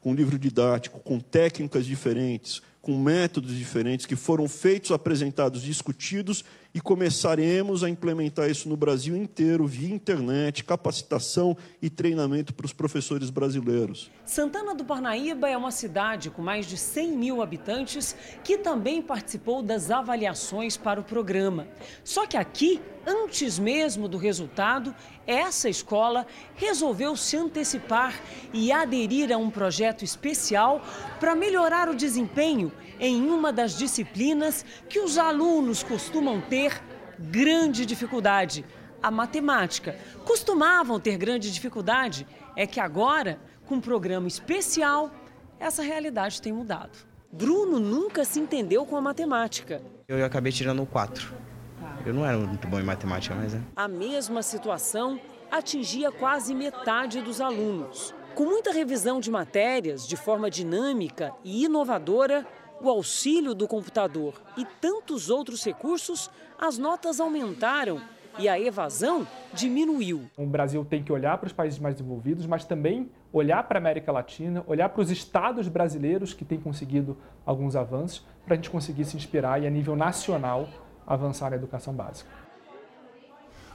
com 0.00 0.14
livro 0.14 0.38
didático, 0.38 1.00
com 1.00 1.18
técnicas 1.20 1.84
diferentes, 1.84 2.62
com 2.82 2.98
métodos 2.98 3.54
diferentes 3.56 4.06
que 4.06 4.16
foram 4.16 4.48
feitos, 4.48 4.90
apresentados, 4.90 5.62
discutidos 5.62 6.44
e 6.72 6.80
começaremos 6.80 7.82
a 7.82 7.90
implementar 7.90 8.48
isso 8.48 8.68
no 8.68 8.76
Brasil 8.76 9.16
inteiro 9.16 9.66
via 9.66 9.92
internet, 9.92 10.64
capacitação 10.64 11.56
e 11.82 11.90
treinamento 11.90 12.54
para 12.54 12.64
os 12.64 12.72
professores 12.72 13.28
brasileiros. 13.28 14.10
Santana 14.24 14.74
do 14.74 14.84
Parnaíba 14.84 15.48
é 15.48 15.56
uma 15.56 15.72
cidade 15.72 16.30
com 16.30 16.40
mais 16.40 16.66
de 16.66 16.76
100 16.76 17.16
mil 17.16 17.42
habitantes 17.42 18.14
que 18.44 18.56
também 18.56 19.02
participou 19.02 19.62
das 19.62 19.90
avaliações 19.90 20.76
para 20.76 21.00
o 21.00 21.04
programa. 21.04 21.66
Só 22.04 22.26
que 22.26 22.36
aqui, 22.36 22.80
antes 23.06 23.58
mesmo 23.58 24.08
do 24.08 24.18
resultado, 24.18 24.94
essa 25.26 25.68
escola 25.68 26.26
resolveu 26.54 27.16
se 27.16 27.36
antecipar 27.36 28.14
e 28.52 28.72
aderir 28.72 29.32
a 29.32 29.36
um 29.36 29.50
projeto 29.50 30.04
especial 30.04 30.82
para 31.18 31.34
melhorar 31.34 31.88
o 31.88 31.94
desempenho 31.94 32.72
em 32.98 33.28
uma 33.28 33.52
das 33.52 33.76
disciplinas 33.76 34.64
que 34.88 35.00
os 35.00 35.16
alunos 35.16 35.82
costumam 35.82 36.40
ter 36.40 36.80
grande 37.18 37.86
dificuldade, 37.86 38.64
a 39.02 39.10
matemática. 39.10 39.96
Costumavam 40.24 41.00
ter 41.00 41.16
grande 41.16 41.50
dificuldade, 41.50 42.26
é 42.56 42.66
que 42.66 42.80
agora, 42.80 43.40
com 43.66 43.76
um 43.76 43.80
programa 43.80 44.28
especial, 44.28 45.10
essa 45.58 45.82
realidade 45.82 46.40
tem 46.40 46.52
mudado. 46.52 46.98
Bruno 47.32 47.78
nunca 47.78 48.24
se 48.24 48.40
entendeu 48.40 48.84
com 48.84 48.96
a 48.96 49.00
matemática. 49.00 49.82
Eu 50.08 50.24
acabei 50.24 50.50
tirando 50.50 50.82
o 50.82 50.86
4. 50.86 51.49
Eu 52.04 52.14
não 52.14 52.24
era 52.24 52.38
muito 52.38 52.66
bom 52.66 52.80
em 52.80 52.84
matemática, 52.84 53.34
mas 53.34 53.54
é. 53.54 53.60
A 53.76 53.86
mesma 53.86 54.42
situação 54.42 55.20
atingia 55.50 56.10
quase 56.10 56.54
metade 56.54 57.20
dos 57.20 57.40
alunos. 57.40 58.14
Com 58.34 58.44
muita 58.44 58.72
revisão 58.72 59.20
de 59.20 59.30
matérias 59.30 60.06
de 60.06 60.16
forma 60.16 60.50
dinâmica 60.50 61.32
e 61.44 61.64
inovadora, 61.64 62.46
o 62.80 62.88
auxílio 62.88 63.54
do 63.54 63.68
computador 63.68 64.34
e 64.56 64.64
tantos 64.80 65.28
outros 65.28 65.62
recursos, 65.62 66.30
as 66.58 66.78
notas 66.78 67.20
aumentaram 67.20 68.00
e 68.38 68.48
a 68.48 68.58
evasão 68.58 69.26
diminuiu. 69.52 70.22
O 70.38 70.46
Brasil 70.46 70.84
tem 70.84 71.02
que 71.02 71.12
olhar 71.12 71.36
para 71.36 71.48
os 71.48 71.52
países 71.52 71.78
mais 71.78 71.96
desenvolvidos, 71.96 72.46
mas 72.46 72.64
também 72.64 73.10
olhar 73.32 73.62
para 73.64 73.78
a 73.78 73.80
América 73.80 74.10
Latina, 74.10 74.64
olhar 74.66 74.88
para 74.88 75.02
os 75.02 75.10
estados 75.10 75.68
brasileiros 75.68 76.32
que 76.32 76.44
têm 76.44 76.58
conseguido 76.58 77.18
alguns 77.44 77.76
avanços, 77.76 78.24
para 78.44 78.54
a 78.54 78.56
gente 78.56 78.70
conseguir 78.70 79.04
se 79.04 79.16
inspirar 79.16 79.62
e, 79.62 79.66
a 79.66 79.70
nível 79.70 79.94
nacional, 79.94 80.68
avançar 81.14 81.50
na 81.50 81.56
educação 81.56 81.92
básica. 81.92 82.30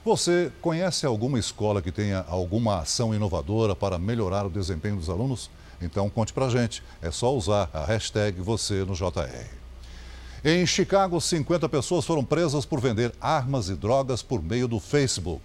Você 0.04 0.52
conhece 0.62 1.04
alguma 1.04 1.38
escola 1.38 1.82
que 1.82 1.92
tenha 1.92 2.24
alguma 2.28 2.78
ação 2.78 3.14
inovadora 3.14 3.74
para 3.74 3.98
melhorar 3.98 4.46
o 4.46 4.50
desempenho 4.50 4.96
dos 4.96 5.10
alunos? 5.10 5.50
Então 5.80 6.08
conte 6.08 6.32
pra 6.32 6.48
gente. 6.48 6.82
É 7.02 7.10
só 7.10 7.34
usar 7.34 7.68
a 7.74 7.84
hashtag 7.84 8.40
você 8.40 8.84
no 8.84 8.94
JR. 8.94 9.50
Em 10.44 10.64
Chicago, 10.64 11.20
50 11.20 11.68
pessoas 11.68 12.04
foram 12.04 12.24
presas 12.24 12.64
por 12.64 12.80
vender 12.80 13.12
armas 13.20 13.68
e 13.68 13.74
drogas 13.74 14.22
por 14.22 14.40
meio 14.40 14.68
do 14.68 14.78
Facebook. 14.78 15.42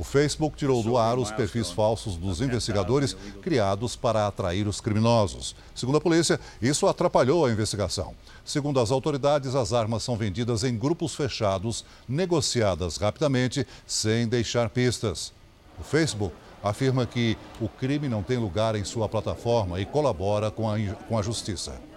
O 0.00 0.02
Facebook 0.02 0.56
tirou 0.56 0.82
do 0.82 0.96
ar 0.96 1.18
os 1.18 1.30
perfis 1.30 1.70
falsos 1.70 2.16
dos 2.16 2.40
investigadores 2.40 3.14
criados 3.42 3.96
para 3.96 4.26
atrair 4.26 4.66
os 4.66 4.80
criminosos. 4.80 5.54
Segundo 5.74 5.98
a 5.98 6.00
polícia, 6.00 6.40
isso 6.62 6.86
atrapalhou 6.86 7.44
a 7.44 7.50
investigação. 7.50 8.14
Segundo 8.42 8.80
as 8.80 8.90
autoridades, 8.90 9.54
as 9.54 9.74
armas 9.74 10.02
são 10.02 10.16
vendidas 10.16 10.64
em 10.64 10.74
grupos 10.74 11.14
fechados, 11.14 11.84
negociadas 12.08 12.96
rapidamente, 12.96 13.66
sem 13.86 14.26
deixar 14.26 14.70
pistas. 14.70 15.34
O 15.78 15.84
Facebook 15.84 16.34
afirma 16.64 17.04
que 17.04 17.36
o 17.60 17.68
crime 17.68 18.08
não 18.08 18.22
tem 18.22 18.38
lugar 18.38 18.76
em 18.76 18.84
sua 18.84 19.06
plataforma 19.06 19.82
e 19.82 19.84
colabora 19.84 20.50
com 20.50 20.66
a, 20.70 20.78
com 21.10 21.18
a 21.18 21.20
justiça. 21.20 21.89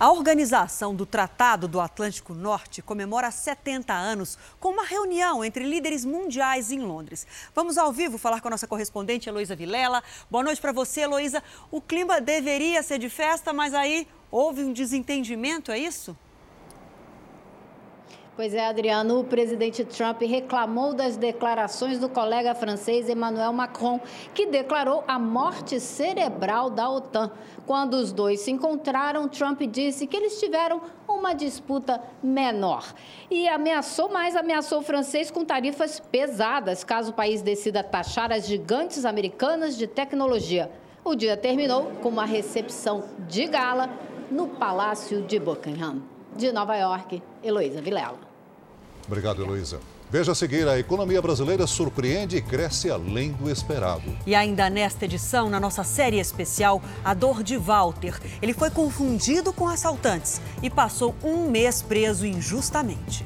A 0.00 0.10
organização 0.10 0.94
do 0.94 1.04
Tratado 1.04 1.68
do 1.68 1.78
Atlântico 1.78 2.32
Norte 2.32 2.80
comemora 2.80 3.30
70 3.30 3.92
anos 3.92 4.38
com 4.58 4.70
uma 4.70 4.86
reunião 4.86 5.44
entre 5.44 5.62
líderes 5.62 6.06
mundiais 6.06 6.72
em 6.72 6.80
Londres. 6.80 7.26
Vamos 7.54 7.76
ao 7.76 7.92
vivo 7.92 8.16
falar 8.16 8.40
com 8.40 8.48
a 8.48 8.52
nossa 8.52 8.66
correspondente 8.66 9.28
Heloísa 9.28 9.54
Vilela. 9.54 10.02
Boa 10.30 10.42
noite 10.42 10.58
para 10.58 10.72
você, 10.72 11.02
Heloísa. 11.02 11.42
O 11.70 11.82
clima 11.82 12.18
deveria 12.18 12.82
ser 12.82 12.98
de 12.98 13.10
festa, 13.10 13.52
mas 13.52 13.74
aí 13.74 14.08
houve 14.30 14.64
um 14.64 14.72
desentendimento, 14.72 15.70
é 15.70 15.78
isso? 15.78 16.16
Pois 18.36 18.54
é, 18.54 18.64
Adriano, 18.64 19.20
o 19.20 19.24
presidente 19.24 19.84
Trump 19.84 20.22
reclamou 20.22 20.94
das 20.94 21.16
declarações 21.16 21.98
do 21.98 22.08
colega 22.08 22.54
francês 22.54 23.08
Emmanuel 23.08 23.52
Macron, 23.52 24.00
que 24.32 24.46
declarou 24.46 25.04
a 25.06 25.18
morte 25.18 25.80
cerebral 25.80 26.70
da 26.70 26.88
OTAN. 26.88 27.32
Quando 27.66 27.94
os 27.94 28.12
dois 28.12 28.40
se 28.40 28.50
encontraram, 28.50 29.28
Trump 29.28 29.60
disse 29.62 30.06
que 30.06 30.16
eles 30.16 30.38
tiveram 30.38 30.80
uma 31.08 31.34
disputa 31.34 32.00
menor 32.22 32.94
e 33.30 33.48
ameaçou 33.48 34.08
mais, 34.08 34.36
ameaçou 34.36 34.78
o 34.78 34.82
francês 34.82 35.30
com 35.30 35.44
tarifas 35.44 36.00
pesadas 36.00 36.84
caso 36.84 37.10
o 37.10 37.14
país 37.14 37.42
decida 37.42 37.82
taxar 37.82 38.32
as 38.32 38.46
gigantes 38.46 39.04
americanas 39.04 39.76
de 39.76 39.86
tecnologia. 39.86 40.70
O 41.04 41.14
dia 41.14 41.36
terminou 41.36 41.90
com 42.00 42.08
uma 42.08 42.24
recepção 42.24 43.04
de 43.28 43.46
gala 43.46 43.90
no 44.30 44.46
Palácio 44.46 45.20
de 45.22 45.38
Buckingham. 45.38 46.09
De 46.36 46.52
Nova 46.52 46.76
York, 46.76 47.22
Heloísa 47.42 47.80
Vilela. 47.80 48.18
Obrigado, 49.06 49.42
Heloísa. 49.42 49.80
Veja 50.10 50.32
a 50.32 50.34
seguir, 50.34 50.66
a 50.66 50.76
economia 50.76 51.22
brasileira 51.22 51.68
surpreende 51.68 52.36
e 52.36 52.42
cresce 52.42 52.90
além 52.90 53.30
do 53.30 53.48
esperado. 53.48 54.02
E 54.26 54.34
ainda 54.34 54.68
nesta 54.68 55.04
edição, 55.04 55.48
na 55.48 55.60
nossa 55.60 55.84
série 55.84 56.18
especial, 56.18 56.82
a 57.04 57.14
dor 57.14 57.44
de 57.44 57.56
Walter. 57.56 58.18
Ele 58.42 58.52
foi 58.52 58.70
confundido 58.70 59.52
com 59.52 59.68
assaltantes 59.68 60.40
e 60.62 60.68
passou 60.68 61.14
um 61.22 61.48
mês 61.48 61.80
preso 61.80 62.26
injustamente. 62.26 63.24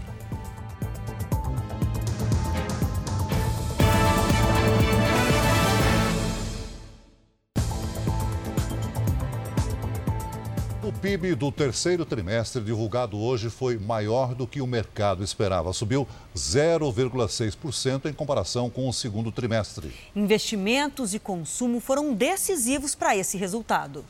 PIB 11.04 11.34
do 11.34 11.52
terceiro 11.52 12.06
trimestre 12.06 12.62
divulgado 12.62 13.18
hoje 13.18 13.50
foi 13.50 13.76
maior 13.76 14.34
do 14.34 14.46
que 14.46 14.62
o 14.62 14.66
mercado 14.66 15.22
esperava. 15.22 15.70
Subiu 15.74 16.08
0,6% 16.34 18.06
em 18.06 18.12
comparação 18.14 18.70
com 18.70 18.88
o 18.88 18.92
segundo 18.92 19.30
trimestre. 19.30 19.92
Investimentos 20.16 21.12
e 21.12 21.18
consumo 21.18 21.78
foram 21.78 22.14
decisivos 22.14 22.94
para 22.94 23.14
esse 23.14 23.36
resultado. 23.36 24.02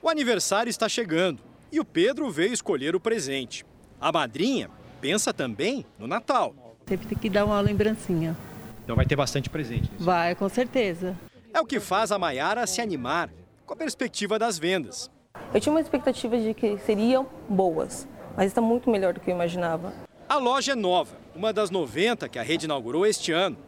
O 0.00 0.08
aniversário 0.08 0.70
está 0.70 0.88
chegando 0.88 1.40
e 1.72 1.80
o 1.80 1.84
Pedro 1.84 2.30
veio 2.30 2.52
escolher 2.52 2.94
o 2.94 3.00
presente. 3.00 3.66
A 4.00 4.12
madrinha 4.12 4.70
pensa 5.00 5.34
também 5.34 5.84
no 5.98 6.06
Natal. 6.06 6.54
Sempre 6.86 7.08
tem 7.08 7.18
que 7.18 7.28
dar 7.28 7.44
uma 7.44 7.60
lembrancinha. 7.60 8.36
Então 8.84 8.94
vai 8.94 9.06
ter 9.06 9.16
bastante 9.16 9.50
presente. 9.50 9.90
Nisso. 9.90 10.04
Vai, 10.04 10.36
com 10.36 10.48
certeza. 10.48 11.18
É 11.52 11.60
o 11.60 11.66
que 11.66 11.80
faz 11.80 12.12
a 12.12 12.18
Maiara 12.18 12.64
se 12.64 12.80
animar 12.80 13.28
com 13.66 13.74
a 13.74 13.76
perspectiva 13.76 14.38
das 14.38 14.56
vendas. 14.56 15.10
Eu 15.54 15.60
tinha 15.60 15.70
uma 15.70 15.82
expectativa 15.82 16.38
de 16.38 16.54
que 16.54 16.78
seriam 16.78 17.26
boas, 17.46 18.08
mas 18.34 18.46
está 18.46 18.62
muito 18.62 18.88
melhor 18.88 19.12
do 19.12 19.20
que 19.20 19.30
eu 19.30 19.34
imaginava. 19.34 19.92
A 20.26 20.38
loja 20.38 20.72
é 20.72 20.74
nova, 20.74 21.14
uma 21.36 21.52
das 21.52 21.70
90 21.70 22.26
que 22.26 22.38
a 22.38 22.42
rede 22.42 22.64
inaugurou 22.64 23.04
este 23.04 23.32
ano. 23.32 23.58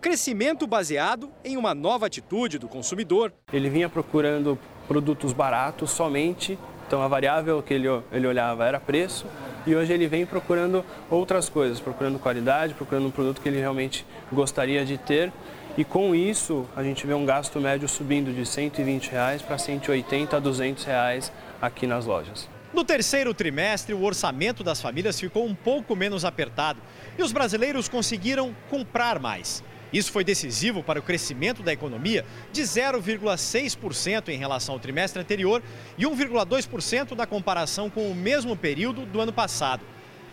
Crescimento 0.00 0.64
baseado 0.64 1.28
em 1.44 1.56
uma 1.56 1.74
nova 1.74 2.06
atitude 2.06 2.56
do 2.56 2.68
consumidor. 2.68 3.32
Ele 3.52 3.68
vinha 3.68 3.88
procurando 3.88 4.56
produtos 4.86 5.32
baratos 5.32 5.90
somente, 5.90 6.56
então 6.86 7.02
a 7.02 7.08
variável 7.08 7.60
que 7.60 7.74
ele, 7.74 7.88
ele 8.12 8.28
olhava 8.28 8.64
era 8.64 8.78
preço, 8.78 9.26
e 9.66 9.74
hoje 9.74 9.92
ele 9.92 10.06
vem 10.06 10.24
procurando 10.24 10.84
outras 11.10 11.48
coisas, 11.48 11.80
procurando 11.80 12.16
qualidade, 12.16 12.74
procurando 12.74 13.08
um 13.08 13.10
produto 13.10 13.40
que 13.40 13.48
ele 13.48 13.58
realmente 13.58 14.06
gostaria 14.30 14.84
de 14.84 14.98
ter 14.98 15.32
e 15.76 15.84
com 15.84 16.14
isso, 16.14 16.68
a 16.76 16.82
gente 16.84 17.04
vê 17.04 17.14
um 17.14 17.26
gasto 17.26 17.60
médio 17.60 17.88
subindo 17.88 18.32
de 18.32 18.46
120 18.46 19.10
reais 19.10 19.42
para 19.42 19.58
180 19.58 20.36
a 20.36 20.40
200 20.40 20.84
reais 20.84 21.32
aqui 21.60 21.86
nas 21.86 22.06
lojas. 22.06 22.48
No 22.72 22.84
terceiro 22.84 23.34
trimestre, 23.34 23.92
o 23.92 24.02
orçamento 24.02 24.62
das 24.62 24.80
famílias 24.80 25.18
ficou 25.18 25.44
um 25.44 25.54
pouco 25.54 25.96
menos 25.96 26.24
apertado 26.24 26.80
e 27.18 27.22
os 27.22 27.32
brasileiros 27.32 27.88
conseguiram 27.88 28.54
comprar 28.70 29.18
mais. 29.18 29.64
Isso 29.92 30.12
foi 30.12 30.24
decisivo 30.24 30.82
para 30.82 30.98
o 30.98 31.02
crescimento 31.02 31.62
da 31.62 31.72
economia 31.72 32.24
de 32.52 32.62
0,6% 32.62 34.28
em 34.28 34.36
relação 34.36 34.74
ao 34.74 34.80
trimestre 34.80 35.22
anterior 35.22 35.62
e 35.98 36.04
1,2% 36.04 37.12
na 37.16 37.26
comparação 37.26 37.90
com 37.90 38.10
o 38.10 38.14
mesmo 38.14 38.56
período 38.56 39.06
do 39.06 39.20
ano 39.20 39.32
passado. 39.32 39.84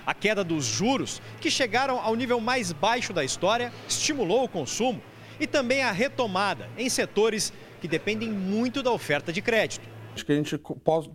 A 0.06 0.15
queda 0.15 0.43
dos 0.43 0.65
juros, 0.65 1.21
que 1.39 1.51
chegaram 1.51 1.99
ao 1.99 2.15
nível 2.15 2.39
mais 2.39 2.71
baixo 2.71 3.13
da 3.13 3.23
história, 3.23 3.71
estimulou 3.88 4.43
o 4.43 4.49
consumo 4.49 5.01
e 5.41 5.47
também 5.47 5.82
a 5.82 5.91
retomada 5.91 6.69
em 6.77 6.88
setores 6.88 7.51
que 7.82 7.88
dependem 7.88 8.30
muito 8.30 8.84
da 8.84 8.91
oferta 8.91 9.34
de 9.34 9.41
crédito. 9.41 9.89
Acho 10.13 10.23
que 10.23 10.32
a 10.32 10.36
gente 10.36 10.56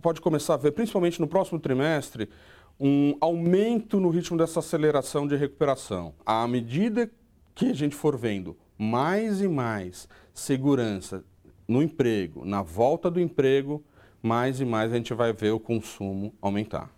pode 0.01 0.19
começar 0.19 0.55
a 0.55 0.57
ver, 0.57 0.73
principalmente 0.73 1.21
no 1.21 1.27
próximo 1.27 1.57
trimestre, 1.59 2.29
um 2.77 3.15
aumento 3.21 4.01
no 4.01 4.09
ritmo 4.09 4.37
dessa 4.37 4.59
aceleração 4.59 5.25
de 5.25 5.37
recuperação. 5.37 6.13
À 6.25 6.45
medida 6.45 7.09
que 7.55 7.71
a 7.71 7.73
gente 7.73 7.95
for 7.95 8.17
vendo 8.17 8.57
mais 8.77 9.41
e 9.41 9.47
mais 9.47 10.09
segurança 10.33 11.23
no 11.65 11.81
emprego, 11.81 12.43
na 12.43 12.61
volta 12.61 13.09
do 13.09 13.21
emprego, 13.21 13.83
mais 14.21 14.59
e 14.59 14.65
mais 14.65 14.91
a 14.91 14.97
gente 14.97 15.13
vai 15.13 15.31
ver 15.31 15.51
o 15.51 15.59
consumo 15.59 16.33
aumentar. 16.41 16.96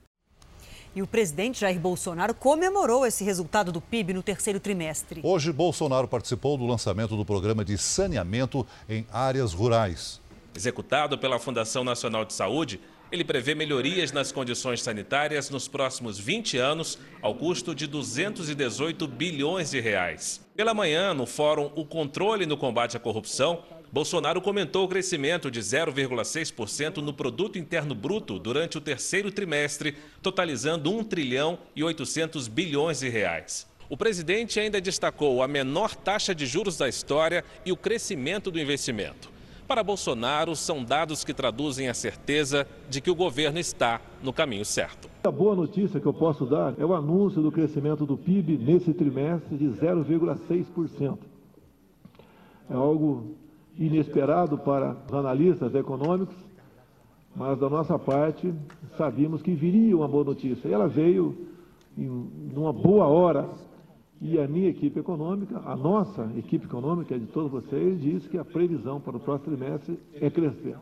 E 0.96 1.02
o 1.02 1.08
presidente 1.08 1.62
Jair 1.62 1.80
Bolsonaro 1.80 2.34
comemorou 2.34 3.06
esse 3.06 3.24
resultado 3.24 3.72
do 3.72 3.80
PIB 3.80 4.14
no 4.14 4.24
terceiro 4.24 4.60
trimestre. 4.60 5.22
Hoje, 5.24 5.52
Bolsonaro 5.52 6.08
participou 6.08 6.58
do 6.58 6.66
lançamento 6.66 7.16
do 7.16 7.24
programa 7.24 7.64
de 7.64 7.78
saneamento 7.78 8.66
em 8.88 9.06
áreas 9.12 9.54
rurais. 9.54 10.20
Executado 10.56 11.18
pela 11.18 11.38
Fundação 11.38 11.84
Nacional 11.84 12.26
de 12.26 12.34
Saúde, 12.34 12.80
ele 13.12 13.24
prevê 13.24 13.56
melhorias 13.56 14.12
nas 14.12 14.32
condições 14.32 14.82
sanitárias 14.82 15.50
nos 15.50 15.68
próximos 15.68 16.20
20 16.20 16.58
anos, 16.58 16.98
ao 17.22 17.34
custo 17.34 17.74
de 17.74 17.88
218 17.88 19.08
bilhões 19.08 19.72
de 19.72 19.80
reais. 19.80 20.42
Pela 20.56 20.74
manhã, 20.74 21.14
no 21.14 21.26
fórum 21.26 21.72
O 21.76 21.86
Controle 21.86 22.46
no 22.46 22.58
Combate 22.58 22.98
à 22.98 23.00
Corrupção, 23.00 23.64
Bolsonaro 23.92 24.40
comentou 24.40 24.86
o 24.86 24.88
crescimento 24.88 25.50
de 25.50 25.60
0,6% 25.62 26.98
no 26.98 27.12
produto 27.12 27.58
interno 27.58 27.96
bruto 27.96 28.38
durante 28.38 28.78
o 28.78 28.82
terceiro 28.82 29.32
trimestre, 29.32 29.96
totalizando 30.22 30.92
1 30.96 31.04
trilhão 31.06 31.58
e 31.76 31.84
800 31.84 32.48
bilhões 32.48 33.00
de 33.00 33.10
reais. 33.10 33.68
O 33.90 33.98
presidente 33.98 34.60
ainda 34.60 34.80
destacou 34.80 35.42
a 35.42 35.48
menor 35.48 35.96
taxa 35.96 36.36
de 36.36 36.46
juros 36.46 36.78
da 36.78 36.88
história 36.88 37.44
e 37.66 37.72
o 37.72 37.78
crescimento 37.78 38.52
do 38.52 38.60
investimento. 38.60 39.32
Para 39.68 39.84
Bolsonaro, 39.84 40.56
são 40.56 40.84
dados 40.84 41.24
que 41.24 41.34
traduzem 41.34 41.90
a 41.90 41.94
certeza 41.96 42.68
de 42.88 43.02
que 43.02 43.10
o 43.10 43.16
governo 43.16 43.58
está 43.58 44.00
no 44.22 44.32
caminho 44.32 44.66
certo. 44.66 45.10
A 45.24 45.32
boa 45.32 45.56
notícia 45.56 46.00
que 46.00 46.06
eu 46.06 46.14
posso 46.14 46.46
dar 46.46 46.76
é 46.80 46.86
o 46.86 46.94
anúncio 46.94 47.42
do 47.42 47.52
crescimento 47.52 48.06
do 48.06 48.16
PIB 48.16 48.56
nesse 48.56 48.94
trimestre 48.94 49.58
de 49.58 49.66
0,6%. 49.66 51.18
É 52.70 52.76
algo 52.76 53.39
inesperado 53.80 54.58
para 54.58 54.98
os 55.08 55.14
analistas 55.14 55.74
econômicos, 55.74 56.36
mas 57.36 57.58
da 57.58 57.70
nossa 57.70 57.98
parte 57.98 58.54
sabíamos 58.98 59.42
que 59.42 59.56
viria 59.56 59.96
uma 59.96 60.08
boa 60.08 60.26
notícia. 60.26 60.68
E 60.68 60.74
ela 60.74 60.88
veio 60.88 61.48
em 61.98 62.10
uma 62.56 62.74
boa 62.74 63.08
hora. 63.08 63.50
E 64.22 64.38
a 64.38 64.46
minha 64.50 64.68
equipe 64.68 65.00
econômica, 65.00 65.62
a 65.66 65.78
nossa 65.78 66.30
equipe 66.36 66.66
econômica 66.66 67.18
de 67.18 67.26
todos 67.28 67.50
vocês, 67.50 68.02
diz 68.02 68.28
que 68.28 68.38
a 68.38 68.44
previsão 68.44 69.00
para 69.00 69.16
o 69.16 69.20
próximo 69.20 69.56
trimestre 69.56 69.98
é 70.16 70.30
crescer. 70.30 70.76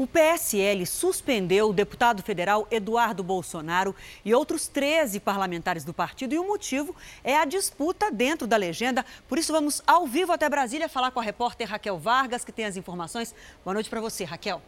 O 0.00 0.06
PSL 0.06 0.86
suspendeu 0.86 1.68
o 1.68 1.72
deputado 1.74 2.22
federal 2.22 2.66
Eduardo 2.70 3.22
Bolsonaro 3.22 3.94
e 4.24 4.34
outros 4.34 4.66
13 4.66 5.20
parlamentares 5.20 5.84
do 5.84 5.92
partido. 5.92 6.34
E 6.34 6.38
o 6.38 6.46
motivo 6.46 6.96
é 7.22 7.36
a 7.36 7.44
disputa 7.44 8.10
dentro 8.10 8.46
da 8.46 8.56
legenda. 8.56 9.04
Por 9.28 9.36
isso, 9.36 9.52
vamos 9.52 9.82
ao 9.86 10.06
vivo 10.06 10.32
até 10.32 10.48
Brasília 10.48 10.88
falar 10.88 11.10
com 11.10 11.20
a 11.20 11.22
repórter 11.22 11.68
Raquel 11.68 11.98
Vargas, 11.98 12.46
que 12.46 12.50
tem 12.50 12.64
as 12.64 12.78
informações. 12.78 13.34
Boa 13.62 13.74
noite 13.74 13.90
para 13.90 14.00
você, 14.00 14.24
Raquel. 14.24 14.62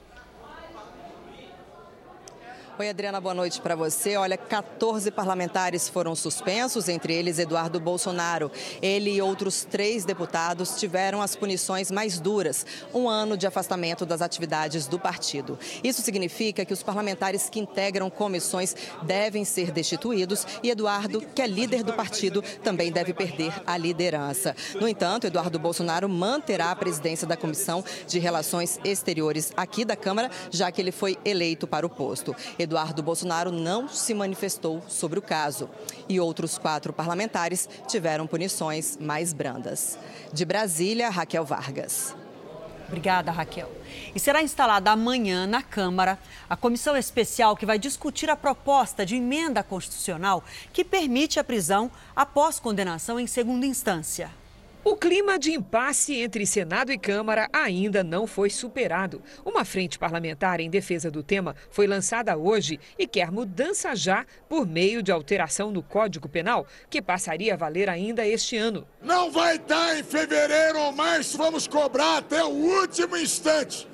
Oi, 2.79 2.89
Adriana, 2.89 3.21
boa 3.21 3.35
noite 3.35 3.61
para 3.61 3.77
você. 3.77 4.17
Olha, 4.17 4.39
14 4.39 5.11
parlamentares 5.11 5.91
foram 5.91 6.15
suspensos, 6.17 6.89
entre 6.89 7.13
eles 7.13 7.39
Eduardo 7.39 7.79
Bolsonaro. 7.79 8.51
Ele 8.81 9.11
e 9.11 9.21
outros 9.21 9.63
três 9.63 10.07
deputados 10.07 10.81
tiveram 10.81 11.21
as 11.21 11.37
punições 11.37 11.91
mais 11.91 12.19
duras, 12.19 12.65
um 12.95 13.11
ano 13.11 13.37
de 13.37 13.47
afastamento 13.47 14.07
das 14.07 14.23
atividades 14.23 14.87
do 14.87 14.99
partido. 14.99 15.59
Isso 15.85 16.01
significa 16.01 16.65
que 16.65 16.73
os 16.73 16.83
parlamentares 16.83 17.51
que 17.51 17.61
integram 17.61 18.09
comissões 18.09 18.75
devem 19.03 19.45
ser 19.45 19.71
destituídos 19.71 20.47
e 20.63 20.71
Eduardo, 20.71 21.21
que 21.21 21.43
é 21.43 21.47
líder 21.47 21.83
do 21.83 21.93
partido, 21.93 22.41
também 22.65 22.91
deve 22.91 23.13
perder 23.13 23.53
a 23.67 23.77
liderança. 23.77 24.57
No 24.81 24.89
entanto, 24.89 25.27
Eduardo 25.27 25.59
Bolsonaro 25.59 26.09
manterá 26.09 26.71
a 26.71 26.77
presidência 26.77 27.27
da 27.27 27.37
Comissão 27.37 27.85
de 28.09 28.19
Relações 28.19 28.81
Exteriores 28.83 29.53
aqui 29.55 29.85
da 29.85 29.95
Câmara, 29.95 30.31
já 30.51 30.73
que 30.73 30.81
ele 30.81 30.91
foi 30.91 31.19
eleito 31.23 31.67
para 31.67 31.85
o 31.85 31.91
posto. 31.91 32.35
Eduardo 32.63 33.03
Bolsonaro 33.03 33.53
não 33.53 33.89
se 33.89 34.15
manifestou 34.15 34.83
sobre 34.89 35.19
o 35.19 35.23
caso. 35.23 35.69
E 36.09 36.19
outros 36.19 36.59
quatro 36.59 36.93
parlamentares 36.93 37.69
tiveram 37.87 38.27
punições 38.27 38.97
mais 39.01 39.33
brandas. 39.33 39.99
De 40.33 40.45
Brasília, 40.45 41.11
Raquel 41.11 41.45
Vargas. 41.45 42.15
Obrigada, 42.87 43.33
Raquel. 43.33 43.71
E 44.15 44.21
será 44.21 44.43
instalada 44.43 44.91
amanhã 44.91 45.47
na 45.47 45.63
Câmara 45.63 46.19
a 46.49 46.55
comissão 46.55 46.95
especial 46.95 47.57
que 47.57 47.65
vai 47.65 47.79
discutir 47.79 48.29
a 48.29 48.37
proposta 48.37 49.07
de 49.07 49.17
emenda 49.17 49.63
constitucional 49.63 50.45
que 50.75 50.85
permite 50.85 51.41
a 51.41 51.45
prisão 51.45 51.91
após 52.15 52.61
condenação 52.61 53.19
em 53.19 53.27
segunda 53.27 53.65
instância. 53.65 54.31
O 54.85 54.97
clima 54.97 55.39
de 55.39 55.53
impasse 55.53 56.17
entre 56.17 56.45
Senado 56.45 56.91
e 56.91 56.99
Câmara 56.99 57.49
ainda 57.53 58.03
não 58.03 58.27
foi 58.27 58.51
superado. 58.51 59.23
Uma 59.45 59.65
frente 59.65 59.97
parlamentar 59.97 60.59
em 60.59 60.69
defesa 60.69 61.09
do 61.09 61.23
tema 61.23 61.55
foi 61.71 61.87
lançada 61.87 62.37
hoje 62.37 62.81
e 62.99 63.07
quer 63.07 63.31
mudança 63.31 63.95
já 63.95 64.27
por 64.49 64.67
meio 64.67 65.01
de 65.01 65.13
alteração 65.13 65.71
no 65.71 65.85
Código 65.85 66.29
Penal, 66.29 66.67
que 66.91 67.01
passaria 67.01 67.55
a 67.55 67.57
valer 67.57 67.89
ainda 67.89 68.27
este 68.27 68.57
ano. 68.57 68.85
Não 69.01 69.31
vai 69.31 69.57
dar 69.57 69.97
em 69.97 70.03
fevereiro 70.03 70.81
ou 70.81 70.91
março, 70.91 71.39
vamos 71.39 71.69
cobrar 71.69 72.19
até 72.19 72.43
o 72.43 72.49
último 72.49 73.17
instante. 73.17 73.87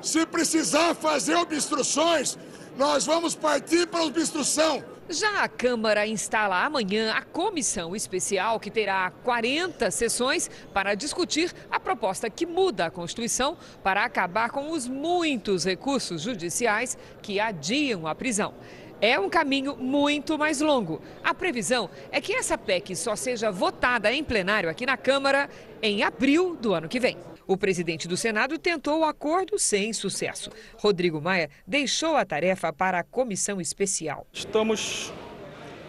Se 0.00 0.24
precisar 0.24 0.94
fazer 0.94 1.34
obstruções, 1.34 2.38
nós 2.76 3.04
vamos 3.04 3.34
partir 3.34 3.88
para 3.88 4.04
obstrução. 4.04 4.95
Já 5.08 5.44
a 5.44 5.48
Câmara 5.48 6.04
instala 6.04 6.64
amanhã 6.64 7.12
a 7.12 7.22
comissão 7.22 7.94
especial 7.94 8.58
que 8.58 8.72
terá 8.72 9.08
40 9.22 9.88
sessões 9.92 10.50
para 10.74 10.96
discutir 10.96 11.52
a 11.70 11.78
proposta 11.78 12.28
que 12.28 12.44
muda 12.44 12.86
a 12.86 12.90
Constituição 12.90 13.56
para 13.84 14.04
acabar 14.04 14.50
com 14.50 14.72
os 14.72 14.88
muitos 14.88 15.64
recursos 15.64 16.22
judiciais 16.22 16.98
que 17.22 17.38
adiam 17.38 18.08
a 18.08 18.16
prisão. 18.16 18.52
É 19.00 19.16
um 19.16 19.30
caminho 19.30 19.76
muito 19.76 20.36
mais 20.36 20.60
longo. 20.60 21.00
A 21.22 21.32
previsão 21.32 21.88
é 22.10 22.20
que 22.20 22.32
essa 22.32 22.58
PEC 22.58 22.96
só 22.96 23.14
seja 23.14 23.52
votada 23.52 24.12
em 24.12 24.24
plenário 24.24 24.68
aqui 24.68 24.84
na 24.84 24.96
Câmara 24.96 25.48
em 25.80 26.02
abril 26.02 26.56
do 26.56 26.74
ano 26.74 26.88
que 26.88 26.98
vem. 26.98 27.16
O 27.46 27.56
presidente 27.56 28.08
do 28.08 28.16
Senado 28.16 28.58
tentou 28.58 29.00
o 29.00 29.04
acordo 29.04 29.56
sem 29.56 29.92
sucesso. 29.92 30.50
Rodrigo 30.76 31.20
Maia 31.20 31.48
deixou 31.64 32.16
a 32.16 32.24
tarefa 32.24 32.72
para 32.72 32.98
a 32.98 33.04
comissão 33.04 33.60
especial. 33.60 34.26
Estamos 34.32 35.12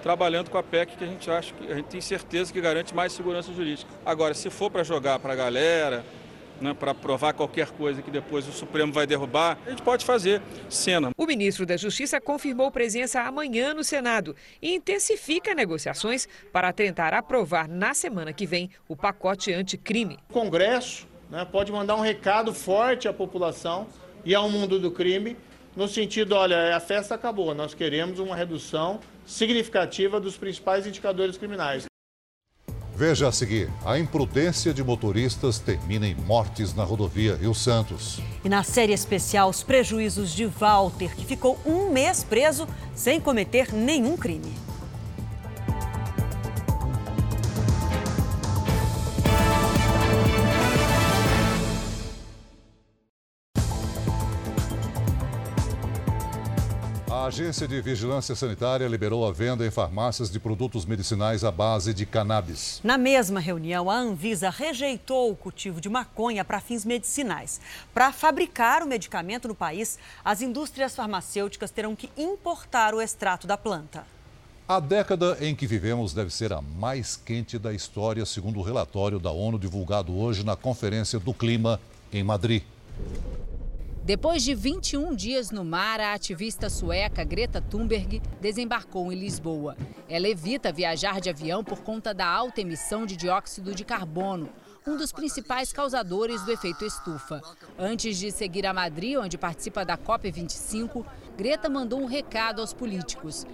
trabalhando 0.03 0.51
com 0.51 0.57
a 0.59 0.63
PEC 0.63 0.95
que 0.95 1.03
a 1.03 1.07
gente 1.07 1.31
acha 1.31 1.51
que 1.55 1.71
a 1.71 1.75
gente 1.75 1.87
tem 1.87 1.99
certeza 1.99 2.53
que 2.53 2.61
garante 2.61 2.93
mais 2.93 3.11
segurança 3.11 3.51
jurídica. 3.51 3.91
Agora, 4.05 4.35
se 4.35 4.51
for 4.51 4.69
para 4.69 4.83
jogar 4.83 5.17
para 5.17 5.33
a 5.33 5.35
galera, 5.35 6.05
né, 6.61 6.75
para 6.75 6.93
provar 6.93 7.33
qualquer 7.33 7.71
coisa 7.71 8.03
que 8.03 8.11
depois 8.11 8.47
o 8.47 8.51
Supremo 8.51 8.93
vai 8.93 9.07
derrubar, 9.07 9.57
a 9.65 9.71
gente 9.71 9.81
pode 9.81 10.05
fazer 10.05 10.43
cena. 10.69 11.09
O 11.17 11.25
ministro 11.25 11.65
da 11.65 11.75
Justiça 11.75 12.21
confirmou 12.21 12.69
presença 12.69 13.21
amanhã 13.21 13.73
no 13.73 13.83
Senado 13.83 14.35
e 14.61 14.75
intensifica 14.75 15.55
negociações 15.55 16.27
para 16.53 16.71
tentar 16.71 17.15
aprovar 17.15 17.67
na 17.67 17.95
semana 17.95 18.31
que 18.31 18.45
vem 18.45 18.69
o 18.87 18.95
pacote 18.95 19.51
anticrime. 19.51 20.19
O 20.29 20.33
Congresso 20.33 21.07
né, 21.29 21.45
pode 21.45 21.71
mandar 21.71 21.95
um 21.95 22.01
recado 22.01 22.53
forte 22.53 23.07
à 23.07 23.13
população 23.13 23.87
e 24.25 24.33
ao 24.35 24.49
mundo 24.49 24.79
do 24.79 24.91
crime, 24.91 25.37
no 25.75 25.87
sentido, 25.87 26.33
olha, 26.33 26.75
a 26.75 26.79
festa 26.79 27.15
acabou, 27.15 27.53
nós 27.53 27.73
queremos 27.73 28.19
uma 28.19 28.35
redução 28.35 28.99
significativa 29.25 30.19
dos 30.19 30.35
principais 30.35 30.87
indicadores 30.87 31.37
criminais. 31.37 31.85
Veja 32.95 33.27
a 33.27 33.31
seguir: 33.31 33.69
a 33.85 33.99
imprudência 33.99 34.73
de 34.73 34.83
motoristas 34.83 35.59
termina 35.59 36.07
em 36.07 36.15
mortes 36.15 36.73
na 36.73 36.83
rodovia 36.83 37.35
Rio 37.35 37.53
Santos. 37.53 38.19
E 38.43 38.49
na 38.49 38.63
série 38.63 38.91
especial, 38.91 39.49
os 39.49 39.61
prejuízos 39.61 40.33
de 40.33 40.45
Walter, 40.45 41.15
que 41.15 41.23
ficou 41.23 41.59
um 41.63 41.91
mês 41.91 42.23
preso 42.23 42.67
sem 42.95 43.21
cometer 43.21 43.71
nenhum 43.71 44.17
crime. 44.17 44.51
Agência 57.27 57.67
de 57.67 57.81
Vigilância 57.81 58.33
Sanitária 58.35 58.87
liberou 58.87 59.27
a 59.27 59.33
venda 59.33 59.67
em 59.67 59.69
farmácias 59.69 60.31
de 60.31 60.39
produtos 60.39 60.85
medicinais 60.85 61.43
à 61.43 61.51
base 61.51 61.93
de 61.93 62.05
cannabis. 62.05 62.79
Na 62.81 62.97
mesma 62.97 63.41
reunião, 63.41 63.89
a 63.89 63.97
Anvisa 63.97 64.49
rejeitou 64.49 65.29
o 65.29 65.35
cultivo 65.35 65.81
de 65.81 65.89
maconha 65.89 66.45
para 66.45 66.61
fins 66.61 66.85
medicinais. 66.85 67.59
Para 67.93 68.13
fabricar 68.13 68.81
o 68.81 68.87
medicamento 68.87 69.45
no 69.45 69.53
país, 69.53 69.99
as 70.23 70.41
indústrias 70.41 70.95
farmacêuticas 70.95 71.69
terão 71.69 71.97
que 71.97 72.09
importar 72.15 72.95
o 72.95 73.01
extrato 73.01 73.45
da 73.45 73.57
planta. 73.57 74.05
A 74.65 74.79
década 74.79 75.37
em 75.41 75.53
que 75.53 75.67
vivemos 75.67 76.13
deve 76.13 76.33
ser 76.33 76.53
a 76.53 76.61
mais 76.61 77.17
quente 77.17 77.59
da 77.59 77.73
história, 77.73 78.25
segundo 78.25 78.59
o 78.59 78.63
relatório 78.63 79.19
da 79.19 79.31
ONU 79.31 79.59
divulgado 79.59 80.17
hoje 80.17 80.45
na 80.45 80.55
Conferência 80.55 81.19
do 81.19 81.33
Clima 81.33 81.77
em 82.09 82.23
Madrid. 82.23 82.63
Depois 84.07 84.41
de 84.41 84.55
21 84.55 85.13
dias 85.13 85.51
no 85.51 85.65
mar, 85.65 85.99
a 85.99 86.13
ativista 86.13 86.69
sueca 86.69 87.25
Greta 87.25 87.59
Thunberg 87.59 88.21
desembarcou 88.39 89.11
em 89.11 89.19
Lisboa. 89.19 89.75
Ela 90.07 90.29
evita 90.29 90.71
viajar 90.71 91.19
de 91.19 91.29
avião 91.29 91.61
por 91.61 91.81
conta 91.81 92.13
da 92.13 92.25
alta 92.25 92.61
emissão 92.61 93.05
de 93.05 93.17
dióxido 93.17 93.75
de 93.75 93.83
carbono, 93.83 94.47
um 94.87 94.95
dos 94.95 95.11
principais 95.11 95.73
causadores 95.73 96.41
do 96.43 96.53
efeito 96.53 96.85
estufa. 96.85 97.41
Antes 97.77 98.17
de 98.17 98.31
seguir 98.31 98.65
a 98.65 98.73
Madrid, 98.73 99.17
onde 99.17 99.37
participa 99.37 99.83
da 99.83 99.97
COP25, 99.97 101.05
Greta 101.35 101.67
mandou 101.67 101.99
um 101.99 102.05
recado 102.05 102.61
aos 102.61 102.71
políticos. 102.73 103.45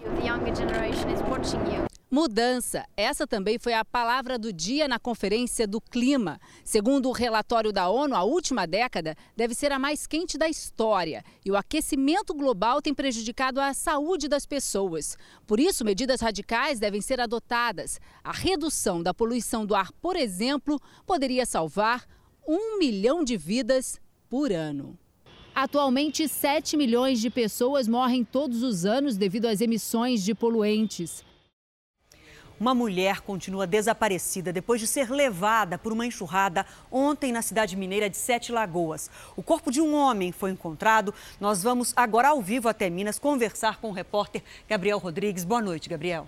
Mudança. 2.13 2.86
Essa 2.95 3.26
também 3.26 3.58
foi 3.58 3.73
a 3.73 3.84
palavra 3.84 4.38
do 4.38 4.54
dia 4.54 4.88
na 4.88 4.99
Conferência 4.99 5.65
do 5.65 5.82
Clima. 5.82 6.39
Segundo 6.63 7.10
o 7.10 7.12
relatório 7.12 7.73
da 7.73 7.89
ONU, 7.89 8.13
a 8.13 8.21
última 8.21 8.67
década 8.67 9.17
deve 9.36 9.56
ser 9.56 9.71
a 9.71 9.80
mais 9.80 10.06
quente 10.06 10.38
da 10.38 10.47
história 10.47 11.26
e 11.43 11.49
o 11.49 11.58
aquecimento 11.58 12.32
global 12.36 12.84
tem 12.84 12.93
prejudicado 12.93 13.60
a 13.60 13.73
saúde 13.73 14.28
das 14.28 14.45
pessoas. 14.45 15.17
Por 15.47 15.60
isso, 15.60 15.84
medidas 15.84 16.21
radicais 16.21 16.80
devem 16.80 17.02
ser 17.02 17.19
adotadas. 17.19 17.99
A 18.23 18.32
redução 18.32 19.02
da 19.02 19.12
poluição 19.12 19.65
do 19.65 19.73
ar, 19.73 19.91
por 19.93 20.15
exemplo, 20.15 20.80
poderia 21.08 21.47
salvar 21.47 22.06
um 22.47 22.78
milhão 22.78 23.23
de 23.23 23.36
vidas 23.36 23.99
por 24.30 24.52
ano. 24.52 24.95
Atualmente, 25.56 26.28
7 26.28 26.78
milhões 26.78 27.19
de 27.19 27.32
pessoas 27.32 27.88
morrem 27.88 28.23
todos 28.23 28.62
os 28.62 28.86
anos 28.86 29.17
devido 29.17 29.47
às 29.47 29.62
emissões 29.62 30.23
de 30.23 30.36
poluentes. 30.36 31.23
Uma 32.63 32.73
mulher 32.73 33.19
continua 33.19 33.67
desaparecida 33.67 34.54
depois 34.54 34.80
de 34.80 34.88
ser 34.88 35.10
levada 35.10 35.78
por 35.78 35.91
uma 35.91 36.06
enxurrada 36.06 36.65
ontem 36.89 37.30
na 37.30 37.41
cidade 37.41 37.76
mineira 37.76 38.10
de 38.10 38.15
Sete 38.15 38.54
Lagoas. 38.54 39.12
O 39.36 39.43
corpo 39.43 39.69
de 39.69 39.82
um 39.82 39.93
homem 39.93 40.32
foi 40.32 40.52
encontrado. 40.52 41.13
Nós 41.41 41.62
vamos 41.62 41.91
agora 41.93 42.30
ao 42.30 42.41
vivo 42.41 42.69
até 42.69 42.89
Minas 42.89 43.19
conversar 43.19 43.82
com 43.82 43.89
o 43.89 43.91
repórter 43.91 44.41
Gabriel 44.65 44.97
Rodrigues. 44.97 45.43
Boa 45.43 45.62
noite, 45.62 45.89
Gabriel. 45.89 46.26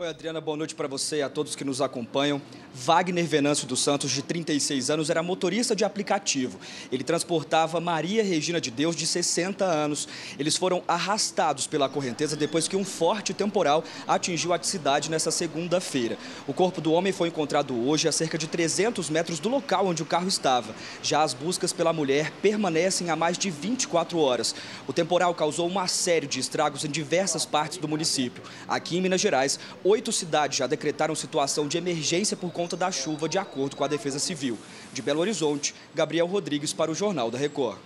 Oi, 0.00 0.08
Adriana, 0.08 0.40
boa 0.40 0.56
noite 0.56 0.74
para 0.74 0.88
você 0.88 1.16
e 1.18 1.22
a 1.22 1.28
todos 1.28 1.54
que 1.54 1.62
nos 1.62 1.82
acompanham. 1.82 2.40
Wagner 2.72 3.26
Venâncio 3.26 3.66
dos 3.66 3.80
Santos, 3.80 4.10
de 4.10 4.22
36 4.22 4.88
anos, 4.88 5.10
era 5.10 5.22
motorista 5.22 5.76
de 5.76 5.84
aplicativo. 5.84 6.58
Ele 6.90 7.04
transportava 7.04 7.78
Maria 7.80 8.24
Regina 8.24 8.58
de 8.58 8.70
Deus, 8.70 8.96
de 8.96 9.06
60 9.06 9.62
anos. 9.62 10.08
Eles 10.38 10.56
foram 10.56 10.82
arrastados 10.88 11.66
pela 11.66 11.86
correnteza 11.86 12.34
depois 12.34 12.66
que 12.66 12.76
um 12.76 12.84
forte 12.84 13.34
temporal 13.34 13.84
atingiu 14.08 14.54
a 14.54 14.62
cidade 14.62 15.10
nessa 15.10 15.30
segunda-feira. 15.30 16.16
O 16.46 16.54
corpo 16.54 16.80
do 16.80 16.92
homem 16.92 17.12
foi 17.12 17.28
encontrado 17.28 17.76
hoje 17.86 18.08
a 18.08 18.12
cerca 18.12 18.38
de 18.38 18.46
300 18.46 19.10
metros 19.10 19.38
do 19.38 19.50
local 19.50 19.86
onde 19.86 20.02
o 20.02 20.06
carro 20.06 20.28
estava. 20.28 20.74
Já 21.02 21.22
as 21.22 21.34
buscas 21.34 21.74
pela 21.74 21.92
mulher 21.92 22.32
permanecem 22.40 23.10
há 23.10 23.16
mais 23.16 23.36
de 23.36 23.50
24 23.50 24.18
horas. 24.18 24.54
O 24.88 24.94
temporal 24.94 25.34
causou 25.34 25.68
uma 25.68 25.86
série 25.88 26.26
de 26.26 26.40
estragos 26.40 26.86
em 26.86 26.90
diversas 26.90 27.44
partes 27.44 27.76
do 27.76 27.86
município. 27.86 28.42
Aqui 28.66 28.96
em 28.96 29.02
Minas 29.02 29.20
Gerais, 29.20 29.58
oito 29.90 30.12
cidades 30.12 30.56
já 30.56 30.68
decretaram 30.68 31.14
situação 31.16 31.66
de 31.66 31.76
emergência 31.76 32.36
por 32.36 32.52
conta 32.52 32.76
da 32.76 32.92
chuva, 32.92 33.28
de 33.28 33.38
acordo 33.38 33.74
com 33.74 33.82
a 33.82 33.88
Defesa 33.88 34.20
Civil. 34.20 34.56
De 34.92 35.02
Belo 35.02 35.20
Horizonte, 35.20 35.74
Gabriel 35.94 36.26
Rodrigues 36.26 36.72
para 36.72 36.90
o 36.90 36.94
Jornal 36.94 37.30
da 37.30 37.36
Record. 37.36 37.78